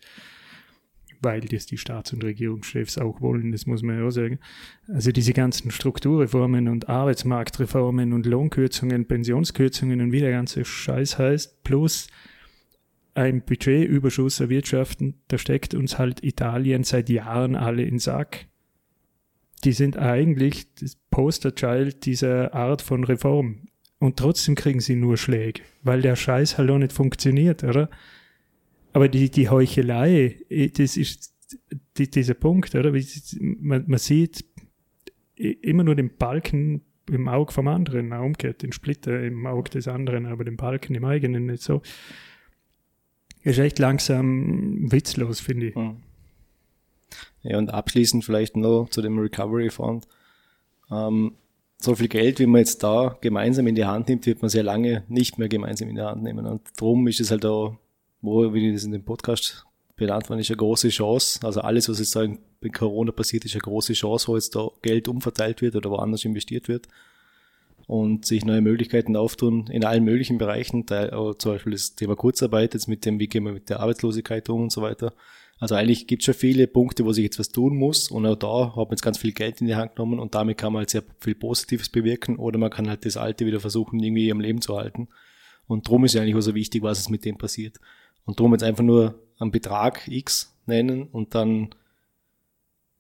[1.20, 4.38] weil das die Staats- und Regierungschefs auch wollen, das muss man ja auch sagen.
[4.88, 11.62] Also diese ganzen Strukturreformen und Arbeitsmarktreformen und Lohnkürzungen, Pensionskürzungen und wie der ganze Scheiß heißt,
[11.64, 12.09] plus
[13.14, 18.46] ein Budgetüberschuss erwirtschaften, da steckt uns halt Italien seit Jahren alle in Sack.
[19.64, 23.68] Die sind eigentlich das Posterchild dieser Art von Reform.
[23.98, 27.88] Und trotzdem kriegen sie nur Schläge, weil der Scheiß halt auch nicht funktioniert, oder?
[28.96, 30.38] Aber die, die Heuchelei,
[30.74, 31.35] das ist
[31.98, 32.92] die, dieser Punkt, oder?
[33.40, 34.46] Man, man sieht
[35.35, 36.80] immer nur den Balken
[37.11, 41.04] im Auge vom anderen, umgekehrt, den Splitter im Auge des anderen, aber den Balken im
[41.04, 41.82] eigenen nicht so.
[43.42, 45.74] Ist echt langsam witzlos, finde ich.
[45.74, 45.96] Hm.
[47.42, 50.09] Ja, und abschließend vielleicht noch zu dem Recovery Fund.
[50.90, 51.32] Ähm,
[51.76, 54.62] so viel Geld, wie man jetzt da gemeinsam in die Hand nimmt, wird man sehr
[54.62, 56.46] lange nicht mehr gemeinsam in die Hand nehmen.
[56.46, 57.76] Und darum ist es halt auch
[58.26, 59.64] wo, wie das in dem Podcast
[59.96, 61.40] benannt worden ist, eine große Chance.
[61.42, 62.38] Also alles, was jetzt da in
[62.72, 66.68] Corona passiert, ist eine große Chance, wo jetzt da Geld umverteilt wird oder woanders investiert
[66.68, 66.88] wird
[67.86, 72.74] und sich neue Möglichkeiten auftun in allen möglichen Bereichen, da, zum Beispiel das Thema Kurzarbeit,
[72.74, 75.12] jetzt mit dem, wie gehen wir mit der Arbeitslosigkeit um und so weiter.
[75.59, 78.36] Also eigentlich gibt es schon viele Punkte, wo sich jetzt was tun muss und auch
[78.36, 80.80] da hat man jetzt ganz viel Geld in die Hand genommen und damit kann man
[80.80, 84.40] halt sehr viel Positives bewirken oder man kann halt das Alte wieder versuchen, irgendwie am
[84.40, 85.09] Leben zu halten.
[85.66, 87.78] Und darum ist ja eigentlich auch so wichtig, was es mit dem passiert.
[88.27, 91.70] Und darum jetzt einfach nur einen Betrag X nennen und dann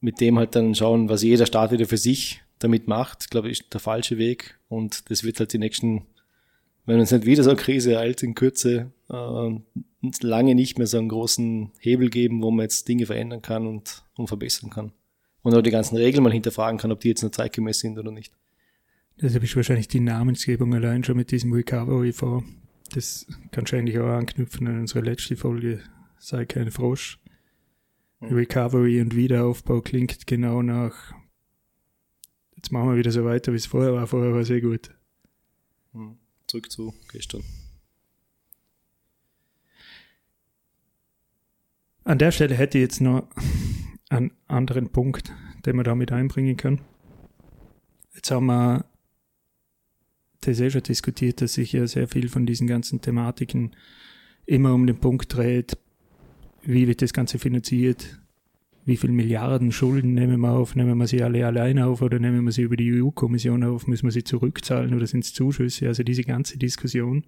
[0.00, 3.60] mit dem halt dann schauen, was jeder Staat wieder für sich damit macht, glaube ich,
[3.60, 4.58] ist der falsche Weg.
[4.68, 6.06] Und das wird halt die nächsten,
[6.86, 9.60] wenn uns nicht wieder so eine Krise ereilt in Kürze, äh,
[10.22, 14.04] lange nicht mehr so einen großen Hebel geben, wo man jetzt Dinge verändern kann und,
[14.16, 14.92] und verbessern kann.
[15.42, 18.10] Und auch die ganzen Regeln mal hinterfragen kann, ob die jetzt noch zeitgemäß sind oder
[18.10, 18.32] nicht.
[19.20, 22.46] Deshalb ist wahrscheinlich die Namensgebung allein schon mit diesem Recovery Fonds
[22.88, 25.82] das kannst du eigentlich auch anknüpfen an unsere letzte Folge,
[26.18, 27.18] sei kein Frosch.
[28.20, 31.12] Recovery und Wiederaufbau klingt genau nach,
[32.56, 34.06] jetzt machen wir wieder so weiter, wie es vorher war.
[34.06, 34.90] Vorher war es eh gut.
[36.46, 37.42] Zurück zu gestern.
[42.04, 43.28] An der Stelle hätte ich jetzt noch
[44.08, 45.32] einen anderen Punkt,
[45.64, 46.80] den man da mit einbringen kann.
[48.14, 48.86] Jetzt haben wir
[50.46, 53.74] das eh schon diskutiert, dass sich ja sehr viel von diesen ganzen Thematiken
[54.46, 55.76] immer um den Punkt dreht,
[56.62, 58.18] wie wird das Ganze finanziert,
[58.84, 62.44] wie viel Milliarden Schulden nehmen wir auf, nehmen wir sie alle alleine auf oder nehmen
[62.44, 66.04] wir sie über die EU-Kommission auf, müssen wir sie zurückzahlen oder sind es Zuschüsse, also
[66.04, 67.24] diese ganze Diskussion,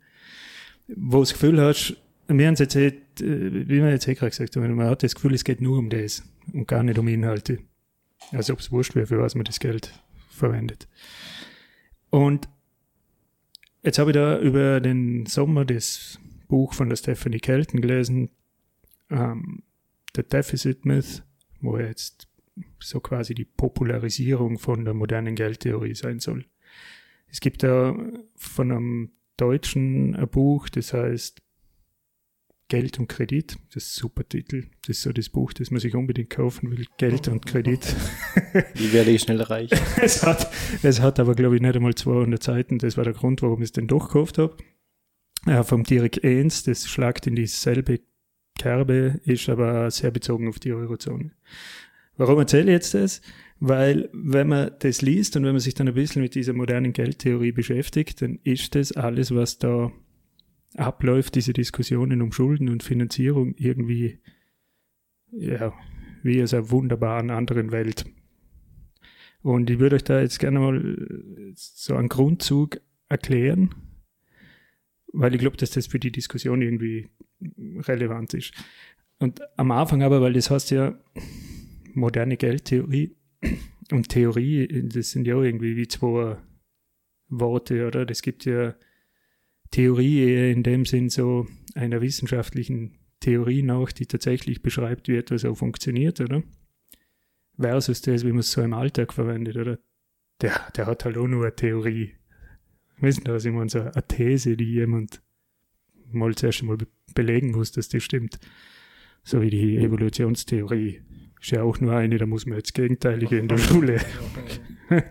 [0.87, 1.97] wo das Gefühl hast,
[2.29, 5.35] wir haben jetzt, eh, wie wir jetzt eh gerade gesagt haben, man hat das Gefühl,
[5.35, 7.59] es geht nur um das und gar nicht um Inhalte.
[8.33, 9.93] Also ob es wurscht wäre, für was man das Geld
[10.29, 10.89] verwendet.
[12.11, 12.49] Und
[13.83, 16.19] jetzt habe ich da über den Sommer das
[16.49, 18.31] Buch von der Stephanie Kelton gelesen,
[19.11, 19.63] ähm,
[20.17, 21.23] The Deficit Myth,
[21.61, 22.29] wo jetzt
[22.81, 26.47] so quasi die Popularisierung von der modernen Geldtheorie sein soll.
[27.29, 27.97] Es gibt da
[28.37, 31.43] von einem Deutschen ein Buch, das heißt
[32.69, 33.57] Geld und Kredit.
[33.73, 34.67] Das ist ein super Titel.
[34.83, 36.85] Das ist so das Buch, das man sich unbedingt kaufen will.
[36.99, 37.81] Geld und Kredit.
[38.75, 39.71] Wie werde ich schnell reich?
[40.03, 40.53] es, hat,
[40.83, 42.79] es hat aber, glaube ich, nicht einmal 200 Seiten.
[42.79, 44.57] Das war der Grund, warum ich es denn doch gekauft habe.
[45.47, 48.01] Ja, vom Dirk Ehns, das schlagt in dieselbe
[48.59, 51.31] Kerbe, ist aber sehr bezogen auf die Eurozone.
[52.19, 53.23] Warum erzähle ich jetzt das?
[53.61, 56.93] Weil, wenn man das liest und wenn man sich dann ein bisschen mit dieser modernen
[56.93, 59.91] Geldtheorie beschäftigt, dann ist das alles, was da
[60.79, 64.21] abläuft, diese Diskussionen um Schulden und Finanzierung irgendwie,
[65.33, 65.73] ja,
[66.23, 68.07] wie aus einer wunderbaren anderen Welt.
[69.43, 73.75] Und ich würde euch da jetzt gerne mal so einen Grundzug erklären,
[75.13, 77.09] weil ich glaube, dass das für die Diskussion irgendwie
[77.41, 78.53] relevant ist.
[79.19, 80.99] Und am Anfang aber, weil das heißt ja
[81.95, 83.17] moderne Geldtheorie
[83.91, 86.39] und Theorie, das sind ja irgendwie wie zwei
[87.29, 88.07] Worte, oder?
[88.07, 88.75] Das gibt ja
[89.71, 95.43] Theorie eher in dem Sinn so einer wissenschaftlichen Theorie nach, die tatsächlich beschreibt, wie etwas
[95.43, 96.43] so funktioniert, oder?
[97.59, 99.79] Versus das, wie man es so im Alltag verwendet, oder?
[100.41, 102.15] Der, der hat halt auch nur eine Theorie.
[103.01, 103.69] Wissen Sie, was ich meine?
[103.69, 105.21] So eine These, die jemand
[106.11, 106.79] mal zuerst einmal
[107.15, 108.39] belegen muss, dass das stimmt.
[109.25, 111.03] So wie die Evolutionstheorie.
[111.41, 114.01] Ist ja auch nur eine, da muss man jetzt Gegenteilige in der Schule.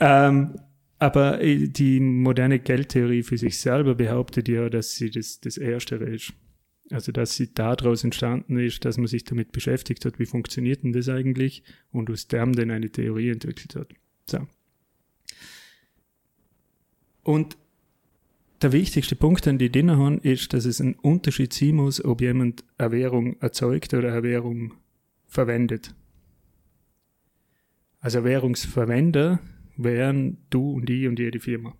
[0.00, 0.58] ähm,
[0.98, 6.04] aber äh, die moderne Geldtheorie für sich selber behauptet ja, dass sie das, das Erstere
[6.04, 6.32] ist.
[6.90, 10.92] Also, dass sie daraus entstanden ist, dass man sich damit beschäftigt hat, wie funktioniert denn
[10.92, 13.88] das eigentlich und aus dem dann eine Theorie entwickelt hat.
[14.26, 14.46] So.
[17.24, 17.56] Und
[18.62, 22.20] der wichtigste Punkt, den die Dinner haben, ist, dass es einen Unterschied sein muss, ob
[22.20, 24.74] jemand eine Währung erzeugt oder eine Währung
[25.26, 25.92] verwendet.
[27.98, 29.40] Also Währungsverwender
[29.76, 31.76] wären du und ich und jede Firma.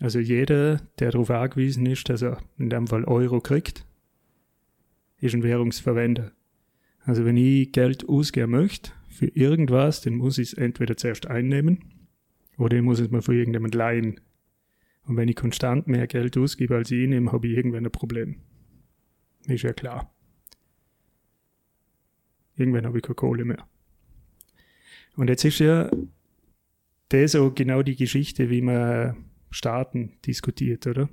[0.00, 3.86] Also jeder, der darauf angewiesen ist, dass er in dem Fall Euro kriegt,
[5.18, 6.32] ist ein Währungsverwender.
[7.00, 11.78] Also wenn ich Geld ausgeben möchte für irgendwas, dann muss ich es entweder zuerst einnehmen
[12.58, 14.20] oder ich muss es mir von irgendjemand leihen.
[15.06, 18.40] Und wenn ich konstant mehr Geld ausgebe, als ich nehme, habe ich irgendwann ein Problem.
[19.46, 20.14] Ist ja klar.
[22.56, 23.68] Irgendwann habe ich keine Kohle mehr.
[25.16, 25.90] Und jetzt ist ja
[27.08, 29.16] das so genau die Geschichte, wie man
[29.50, 31.08] Staaten diskutiert, oder?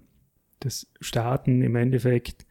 [0.59, 2.45] Dass Staaten im Endeffekt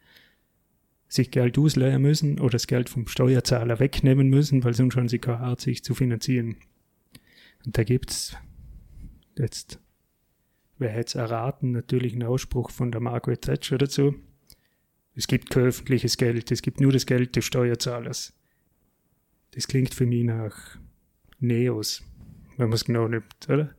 [1.07, 5.19] sich Geld ausleihen müssen oder das Geld vom Steuerzahler wegnehmen müssen, weil sonst haben sie
[5.19, 6.55] keine Art, sich zu finanzieren.
[7.65, 8.37] Und da gibt's
[9.37, 9.79] jetzt,
[10.77, 14.15] wer hätte es erraten, natürlich einen Ausspruch von der Margaret Thatcher dazu.
[15.13, 18.33] Es gibt kein öffentliches Geld, es gibt nur das Geld des Steuerzahlers.
[19.51, 20.77] Das klingt für mich nach
[21.39, 22.03] Neos
[22.61, 23.73] wenn man es genau nimmt, oder?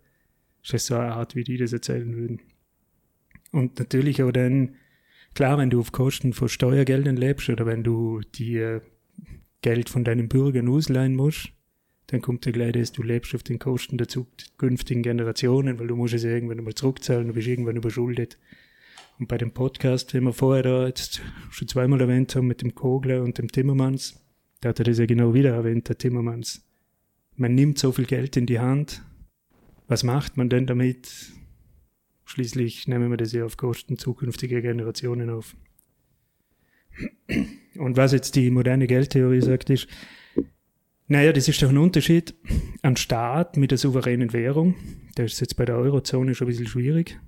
[0.62, 2.40] Das ist so eine Art, wie die das erzählen würden.
[3.52, 4.74] Und natürlich auch dann,
[5.34, 8.82] klar, wenn du auf Kosten von Steuergeldern lebst oder wenn du dir
[9.60, 11.52] Geld von deinen Bürgern ausleihen musst,
[12.08, 15.96] dann kommt ja gleich das, du lebst auf den Kosten der zukünftigen Generationen, weil du
[15.96, 18.38] musst es irgendwann mal zurückzahlen, du bist irgendwann überschuldet.
[19.18, 22.74] Und bei dem Podcast, den wir vorher da jetzt schon zweimal erwähnt haben, mit dem
[22.74, 24.20] Kogler und dem Timmermans,
[24.60, 26.64] da hat er das ja genau wieder erwähnt, der Timmermans
[27.36, 29.02] man nimmt so viel Geld in die Hand.
[29.88, 31.32] Was macht man denn damit?
[32.24, 35.54] Schließlich nehmen wir das ja auf Kosten zukünftiger Generationen auf.
[37.76, 39.88] Und was jetzt die moderne Geldtheorie sagt, ist,
[41.08, 42.34] naja, das ist doch ein Unterschied.
[42.82, 44.74] Ein Staat mit der souveränen Währung,
[45.16, 47.18] der ist jetzt bei der Eurozone schon ein bisschen schwierig.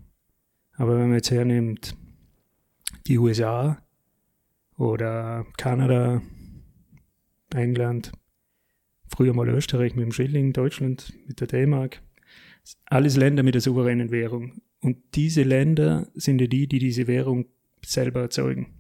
[0.77, 1.97] Aber wenn man jetzt hernimmt,
[3.07, 3.83] die USA
[4.77, 6.23] oder Kanada,
[7.55, 8.13] England,
[9.09, 12.03] früher mal Österreich mit dem Schilling, Deutschland mit der D-Mark,
[12.87, 14.63] alles Länder mit der souveränen Währung.
[14.81, 17.47] Und diese Länder sind ja die, die diese Währung
[17.85, 18.75] selber erzeugen.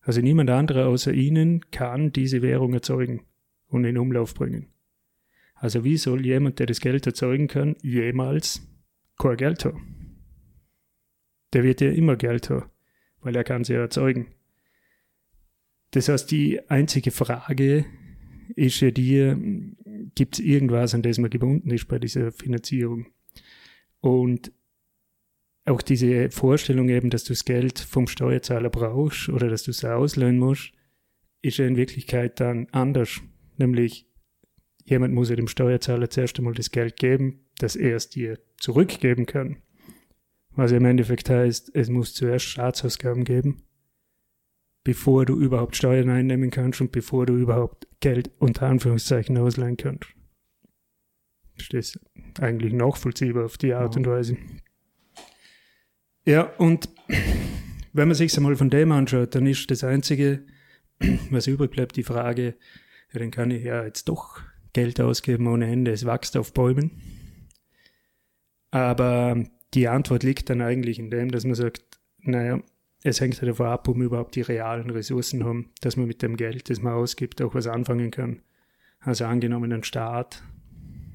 [0.00, 3.22] Also niemand anderer außer ihnen kann diese Währung erzeugen
[3.66, 4.72] und in Umlauf bringen.
[5.54, 8.66] Also wie soll jemand, der das Geld erzeugen kann, jemals
[9.18, 10.22] kein Geld haben?
[11.52, 12.70] Der wird ja immer Geld haben,
[13.20, 14.28] weil er kann sie ja erzeugen.
[15.90, 17.84] Das heißt, die einzige Frage
[18.56, 19.74] ist ja die,
[20.14, 23.06] gibt es irgendwas, an das man gebunden ist bei dieser Finanzierung?
[24.00, 24.52] Und
[25.64, 29.84] auch diese Vorstellung eben, dass du das Geld vom Steuerzahler brauchst oder dass du es
[29.84, 30.72] ausleihen musst,
[31.42, 33.20] ist ja in Wirklichkeit dann anders.
[33.56, 34.06] Nämlich,
[34.84, 39.26] jemand muss ja dem Steuerzahler zuerst einmal das Geld geben, dass er es dir zurückgeben
[39.26, 39.58] kann.
[40.50, 43.62] Was ja im Endeffekt heißt, es muss zuerst Staatsausgaben geben,
[44.84, 50.08] bevor du überhaupt Steuern einnehmen kannst und bevor du überhaupt Geld unter Anführungszeichen ausleihen kannst.
[51.56, 52.00] Das ist
[52.40, 53.98] eigentlich nachvollziehbar auf die Art ja.
[53.98, 54.36] und Weise.
[56.24, 56.88] Ja, und
[57.92, 60.44] wenn man sich einmal von dem anschaut, dann ist das Einzige,
[61.30, 62.54] was übrig bleibt, die Frage,
[63.12, 64.40] ja, dann kann ich ja jetzt doch
[64.72, 67.02] Geld ausgeben ohne Ende, es wächst auf Bäumen.
[68.70, 71.82] Aber die Antwort liegt dann eigentlich in dem, dass man sagt,
[72.18, 72.62] naja,
[73.02, 76.22] es hängt ja davon ab, ob wir überhaupt die realen Ressourcen haben, dass man mit
[76.22, 78.42] dem Geld, das man ausgibt, auch was anfangen kann.
[79.00, 80.42] Also angenommen ein Staat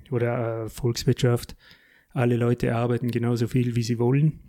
[0.09, 1.55] oder eine Volkswirtschaft,
[2.09, 4.39] alle Leute arbeiten genauso viel, wie sie wollen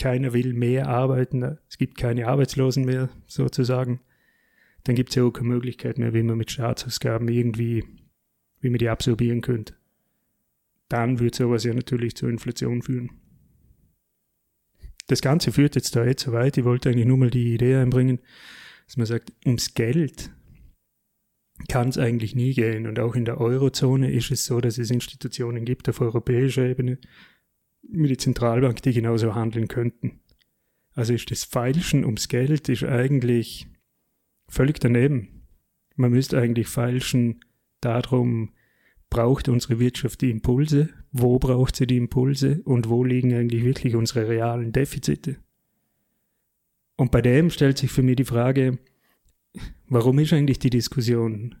[0.00, 4.00] keiner will mehr arbeiten, es gibt keine Arbeitslosen mehr sozusagen,
[4.84, 7.84] dann gibt es ja auch keine Möglichkeit mehr, wie man mit Staatsausgaben irgendwie,
[8.60, 9.74] wie man die absorbieren könnte.
[10.88, 13.10] Dann würde sowas ja natürlich zur Inflation führen.
[15.10, 17.74] Das Ganze führt jetzt da jetzt so weit, ich wollte eigentlich nur mal die Idee
[17.74, 18.20] einbringen,
[18.86, 20.30] dass man sagt, ums Geld
[21.68, 22.86] kann es eigentlich nie gehen.
[22.86, 26.96] Und auch in der Eurozone ist es so, dass es Institutionen gibt auf europäischer Ebene,
[27.82, 30.20] wie die Zentralbank, die genauso handeln könnten.
[30.94, 33.66] Also ist das Feilschen ums Geld ist eigentlich
[34.46, 35.48] völlig daneben.
[35.96, 37.44] Man müsste eigentlich feilschen
[37.80, 38.52] darum,
[39.10, 43.96] braucht unsere Wirtschaft die Impulse, wo braucht sie die Impulse und wo liegen eigentlich wirklich
[43.96, 45.36] unsere realen Defizite.
[46.96, 48.78] Und bei dem stellt sich für mich die Frage,
[49.88, 51.56] warum ist eigentlich die Diskussion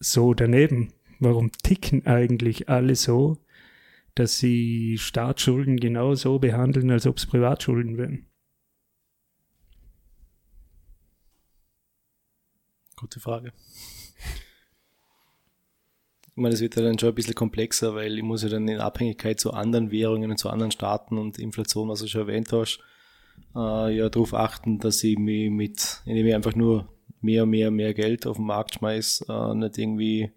[0.00, 0.92] so daneben?
[1.20, 3.38] Warum ticken eigentlich alle so,
[4.14, 8.26] dass sie Staatsschulden genauso behandeln, als ob es Privatschulden wären?
[12.96, 13.52] Gute Frage.
[16.36, 18.66] Ich meine, es wird ja dann schon ein bisschen komplexer, weil ich muss ja dann
[18.66, 22.52] in Abhängigkeit zu anderen Währungen und zu anderen Staaten und Inflation, was du schon erwähnt
[22.52, 22.80] hast,
[23.54, 26.88] äh, ja darauf achten, dass ich mich mit, indem ich einfach nur
[27.20, 30.32] mehr, mehr, mehr Geld auf den Markt schmeiß, äh, nicht irgendwie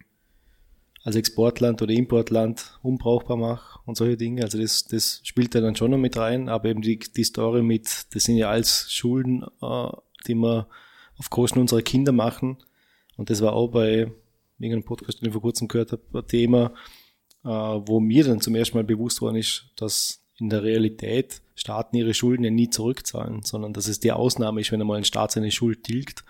[1.03, 4.43] als Exportland oder Importland unbrauchbar mache und solche Dinge.
[4.43, 7.63] Also das, das spielt da dann schon noch mit rein, aber eben die, die Story
[7.63, 9.89] mit, das sind ja alles Schulden, äh,
[10.27, 10.67] die wir
[11.17, 12.57] auf Kosten unserer Kinder machen.
[13.15, 14.11] Und das war auch bei
[14.63, 16.73] irgendeinem Podcast, den ich vor kurzem gehört habe, ein Thema,
[17.43, 21.95] äh, wo mir dann zum ersten Mal bewusst worden ist, dass in der Realität Staaten
[21.97, 25.31] ihre Schulden ja nie zurückzahlen, sondern dass es die Ausnahme ist, wenn einmal ein Staat
[25.31, 26.23] seine Schuld tilgt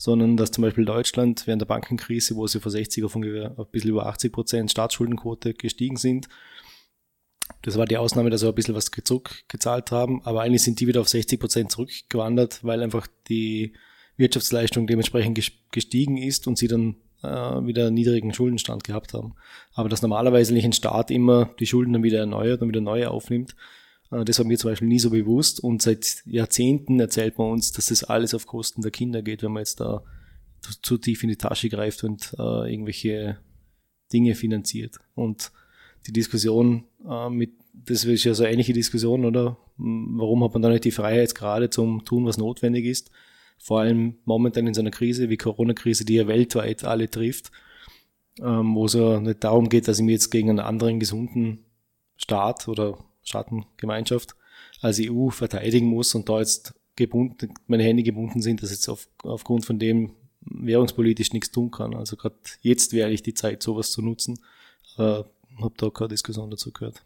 [0.00, 3.66] sondern dass zum Beispiel Deutschland während der Bankenkrise, wo sie vor 60 auf ungefähr ein
[3.70, 6.26] bisschen über 80 Prozent Staatsschuldenquote gestiegen sind,
[7.60, 10.86] das war die Ausnahme, dass wir ein bisschen was zurückgezahlt haben, aber eigentlich sind die
[10.86, 13.74] wieder auf 60 Prozent zurückgewandert, weil einfach die
[14.16, 15.38] Wirtschaftsleistung dementsprechend
[15.70, 19.34] gestiegen ist und sie dann äh, wieder niedrigen Schuldenstand gehabt haben.
[19.74, 23.10] Aber dass normalerweise nicht ein Staat immer die Schulden dann wieder erneuert und wieder neue
[23.10, 23.54] aufnimmt,
[24.10, 27.72] äh, das war mir zum Beispiel nie so bewusst und seit Jahrzehnten erzählt man uns,
[27.72, 30.02] dass das alles auf Kosten der Kinder geht, wenn man jetzt da
[30.82, 33.38] zu tief in die Tasche greift und äh, irgendwelche
[34.12, 34.98] Dinge finanziert.
[35.14, 35.52] Und
[36.06, 39.56] die Diskussion äh, mit, das ist ja so eine ähnliche Diskussion, oder?
[39.76, 43.10] Warum hat man da nicht die Freiheit gerade zum tun, was notwendig ist?
[43.60, 47.52] Vor allem momentan in so einer Krise wie Corona-Krise, die ja weltweit alle trifft,
[48.40, 51.64] ähm, wo es ja nicht darum geht, dass ich mir jetzt gegen einen anderen gesunden
[52.16, 54.34] Staat oder Staatengemeinschaft
[54.80, 59.08] als EU verteidigen muss und da jetzt gebunden, meine Hände gebunden sind, dass jetzt auf,
[59.22, 61.94] aufgrund von dem währungspolitisch nichts tun kann.
[61.94, 64.40] Also gerade jetzt wäre eigentlich die Zeit, sowas zu nutzen.
[64.96, 65.22] Äh,
[65.60, 67.04] habe da keine Diskussion dazu gehört.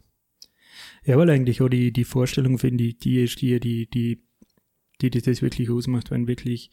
[1.03, 4.23] Ja, weil eigentlich auch die, die Vorstellung finde ich, die ist die, die, die,
[5.01, 6.71] die, die das wirklich ausmacht, wenn wirklich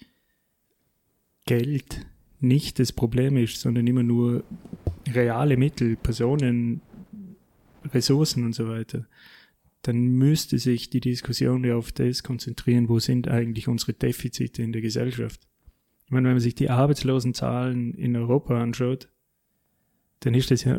[1.46, 2.06] Geld
[2.40, 4.44] nicht das Problem ist, sondern immer nur
[5.08, 6.80] reale Mittel, Personen,
[7.92, 9.06] Ressourcen und so weiter
[9.82, 14.72] dann müsste sich die Diskussion ja auf das konzentrieren, wo sind eigentlich unsere Defizite in
[14.72, 15.40] der Gesellschaft.
[16.04, 19.08] Ich meine, wenn man sich die Arbeitslosenzahlen in Europa anschaut,
[20.20, 20.78] dann ist das ja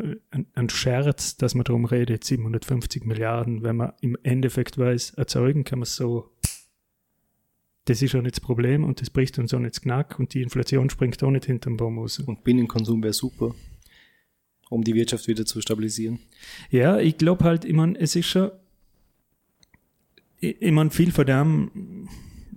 [0.54, 5.80] ein, Scherz, dass man darum redet, 750 Milliarden, wenn man im Endeffekt weiß, erzeugen kann
[5.80, 6.30] man es so.
[7.86, 10.42] Das ist auch nicht das Problem und das bricht uns auch nicht Knack und die
[10.42, 12.18] Inflation springt auch nicht hinterm Baum raus.
[12.18, 13.54] Und Binnenkonsum wäre super,
[14.70, 16.18] um die Wirtschaft wieder zu stabilisieren.
[16.70, 18.50] Ja, ich glaube halt, ich meine, es ist schon,
[20.40, 22.08] ich, ich meine, viel von dem,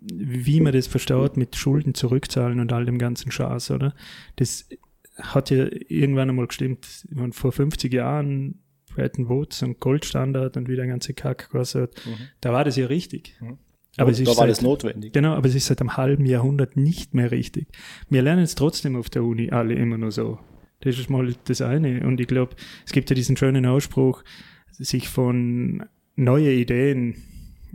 [0.01, 3.93] wie man das verstaut mit Schulden zurückzahlen und all dem ganzen Schaß, oder?
[4.37, 4.69] Das
[5.17, 6.87] hat ja irgendwann einmal gestimmt.
[7.09, 8.59] Ich meine, vor 50 Jahren
[8.93, 12.29] Bretton Woods und Goldstandard und wie der ganze Kack gekostet mhm.
[12.41, 13.35] da war das ja richtig.
[13.39, 13.57] Mhm.
[13.97, 15.13] Aber es ist da war seit, das notwendig.
[15.13, 17.67] Genau, aber es ist seit einem halben Jahrhundert nicht mehr richtig.
[18.09, 20.39] Wir lernen es trotzdem auf der Uni alle immer nur so.
[20.81, 22.05] Das ist mal das eine.
[22.05, 24.23] Und ich glaube, es gibt ja diesen schönen Ausspruch,
[24.71, 25.83] sich von
[26.15, 27.15] neue Ideen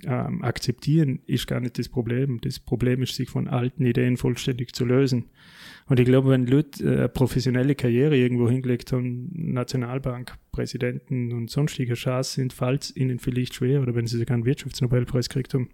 [0.05, 2.41] ähm, akzeptieren, ist gar nicht das Problem.
[2.41, 5.27] Das Problem ist, sich von alten Ideen vollständig zu lösen.
[5.89, 11.95] Und ich glaube, wenn Leute äh, eine professionelle Karriere irgendwo hingelegt haben, Nationalbankpräsidenten und sonstiger
[11.95, 15.71] Chance sind, falls ihnen vielleicht schwer, oder wenn sie sogar einen Wirtschaftsnobelpreis gekriegt haben,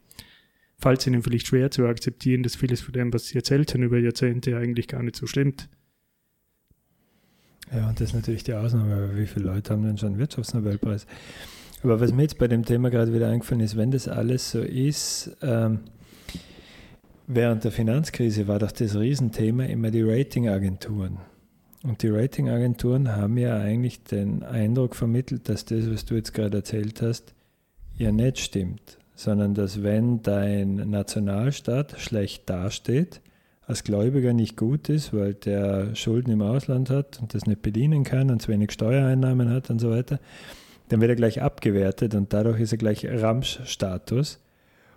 [0.79, 3.99] falls ihnen vielleicht schwer zu akzeptieren, dass vieles von dem, was sie erzählt haben über
[3.99, 5.69] Jahrzehnte, eigentlich gar nicht so stimmt.
[7.73, 11.07] Ja, und das ist natürlich die Ausnahme, wie viele Leute haben denn schon einen Wirtschaftsnobelpreis?
[11.83, 14.61] Aber was mir jetzt bei dem Thema gerade wieder eingefallen ist, wenn das alles so
[14.61, 15.81] ist, ähm,
[17.27, 21.19] während der Finanzkrise war doch das Riesenthema immer die Ratingagenturen.
[21.85, 26.59] Und die Ratingagenturen haben ja eigentlich den Eindruck vermittelt, dass das, was du jetzt gerade
[26.59, 27.35] erzählt hast,
[27.97, 33.21] ja nicht stimmt, sondern dass wenn dein Nationalstaat schlecht dasteht,
[33.67, 38.05] als Gläubiger nicht gut ist, weil der Schulden im Ausland hat und das nicht bedienen
[38.05, 40.21] kann und zu wenig Steuereinnahmen hat und so weiter,
[40.89, 44.39] dann wird er gleich abgewertet und dadurch ist er gleich Ramsch-Status.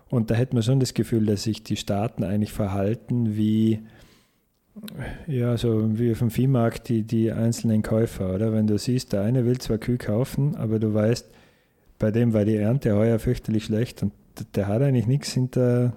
[0.08, 3.80] Und da hätte man schon das Gefühl, dass sich die Staaten eigentlich verhalten wie,
[5.26, 8.54] ja, so wie auf dem Viehmarkt die, die einzelnen Käufer, oder?
[8.54, 11.28] Wenn du siehst, der eine will zwar Kühe kaufen, aber du weißt,
[12.02, 14.12] bei dem war die Ernte heuer fürchterlich schlecht und
[14.56, 15.94] der hat eigentlich nichts hinter,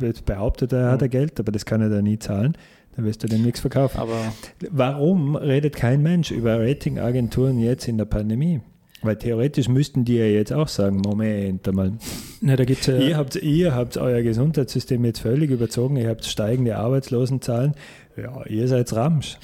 [0.00, 2.56] jetzt behauptet er, hat er Geld, aber das kann er da nie zahlen.
[2.94, 3.98] Dann wirst du dem nichts verkaufen.
[3.98, 4.32] Aber
[4.70, 8.60] warum redet kein Mensch über Ratingagenturen jetzt in der Pandemie?
[9.02, 11.92] Weil theoretisch müssten die ja jetzt auch sagen, Moment einmal.
[12.40, 16.24] Na, da gibt's ja ihr, habt, ihr habt euer Gesundheitssystem jetzt völlig überzogen, ihr habt
[16.24, 17.74] steigende Arbeitslosenzahlen.
[18.16, 19.38] Ja, ihr seid Ramsch.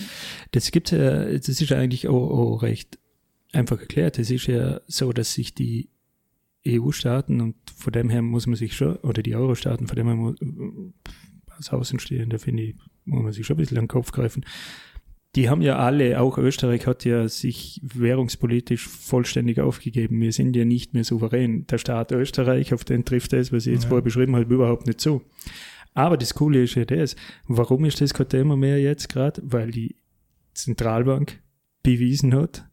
[0.51, 2.99] Das gibt ja, das ist ja eigentlich auch, auch recht
[3.55, 4.19] einfach erklärt.
[4.19, 5.89] Es ist ja so, dass sich die
[6.67, 10.17] EU-Staaten und von dem her muss man sich schon, oder die Euro-Staaten, von dem her
[10.17, 10.37] muss,
[11.51, 12.75] als Außenstehender finde ich,
[13.05, 14.45] muss man sich schon ein bisschen an den Kopf greifen
[15.35, 20.21] die haben ja alle, auch Österreich hat ja sich währungspolitisch vollständig aufgegeben.
[20.21, 21.67] Wir sind ja nicht mehr souverän.
[21.67, 23.89] Der Staat Österreich, auf den trifft das, was ich jetzt ja.
[23.89, 25.23] vorher beschrieben habe, überhaupt nicht zu.
[25.93, 27.17] Aber das Coole ist ja das.
[27.49, 29.43] Warum ist das kein Thema mehr jetzt gerade?
[29.45, 29.97] Weil die
[30.53, 31.41] Zentralbank
[31.83, 32.69] bewiesen hat,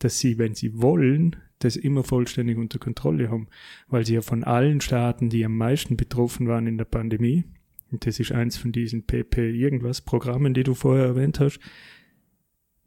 [0.00, 3.48] dass sie, wenn sie wollen, das immer vollständig unter Kontrolle haben.
[3.88, 7.44] Weil sie ja von allen Staaten, die am meisten betroffen waren in der Pandemie,
[7.92, 11.58] und das ist eins von diesen PP irgendwas Programmen, die du vorher erwähnt hast,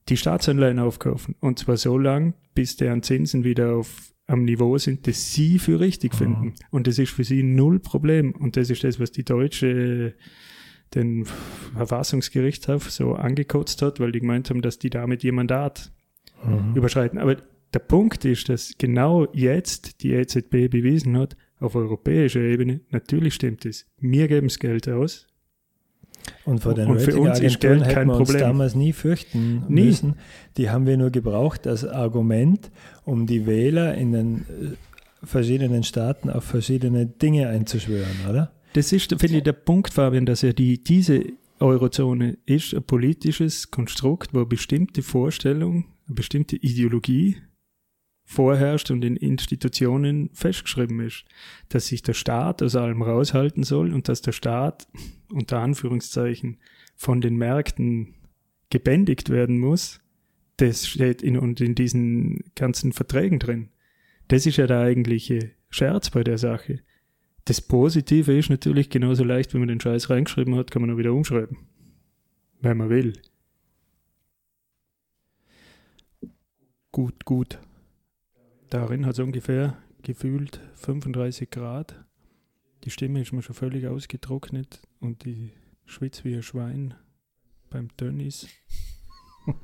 [0.09, 1.35] die Staatsanleihen aufkaufen.
[1.39, 5.81] Und zwar so lang, bis deren Zinsen wieder auf am Niveau sind, das sie für
[5.81, 6.45] richtig finden.
[6.45, 6.53] Mhm.
[6.71, 8.31] Und das ist für sie null Problem.
[8.33, 10.15] Und das ist das, was die Deutsche
[10.95, 11.25] den
[11.75, 15.91] Verfassungsgerichtshof so angekotzt hat, weil die gemeint haben, dass die damit ihr Mandat
[16.45, 16.75] mhm.
[16.75, 17.19] überschreiten.
[17.19, 17.37] Aber
[17.73, 23.65] der Punkt ist, dass genau jetzt die EZB bewiesen hat, auf europäischer Ebene, natürlich stimmt
[23.65, 23.85] es.
[23.99, 25.27] Wir geben das Geld aus.
[26.45, 28.47] Und vor den und für uns ist Geld kein wir uns Problem.
[28.47, 29.85] damals nie fürchten nie.
[29.85, 30.15] müssen.
[30.57, 32.71] Die haben wir nur gebraucht als Argument,
[33.03, 38.51] um die Wähler in den äh, verschiedenen Staaten auf verschiedene Dinge einzuschwören, oder?
[38.73, 41.23] Das ist, finde ich, der Punkt, Fabian, dass ja die, diese
[41.59, 47.37] Eurozone ist ein politisches Konstrukt, wo bestimmte Vorstellung, eine bestimmte Ideologie
[48.25, 51.25] vorherrscht und in Institutionen festgeschrieben ist,
[51.69, 54.87] dass sich der Staat aus allem raushalten soll und dass der Staat
[55.31, 56.57] unter Anführungszeichen
[56.95, 58.15] von den Märkten
[58.69, 59.99] gebändigt werden muss,
[60.57, 63.69] das steht in, und in diesen ganzen Verträgen drin.
[64.27, 66.79] Das ist ja der eigentliche Scherz bei der Sache.
[67.45, 70.97] Das Positive ist natürlich genauso leicht, wenn man den Scheiß reingeschrieben hat, kann man auch
[70.97, 71.57] wieder umschreiben.
[72.61, 73.13] Wenn man will.
[76.93, 77.59] Gut, gut.
[78.69, 82.05] Darin hat es ungefähr gefühlt 35 Grad.
[82.83, 85.51] Die Stimme ist mir schon völlig ausgetrocknet und die
[85.85, 86.93] schwitzt wie ein Schwein
[87.71, 88.47] beim Tennis.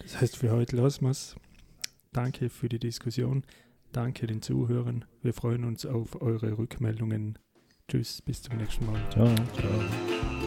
[0.00, 1.36] das heißt, für heute lassen wir es.
[2.10, 3.44] Danke für die Diskussion.
[3.92, 5.04] Danke den Zuhörern.
[5.20, 7.38] Wir freuen uns auf eure Rückmeldungen.
[7.86, 9.10] Tschüss, bis zum nächsten Mal.
[9.10, 9.34] Ciao.
[9.34, 10.37] Ciao.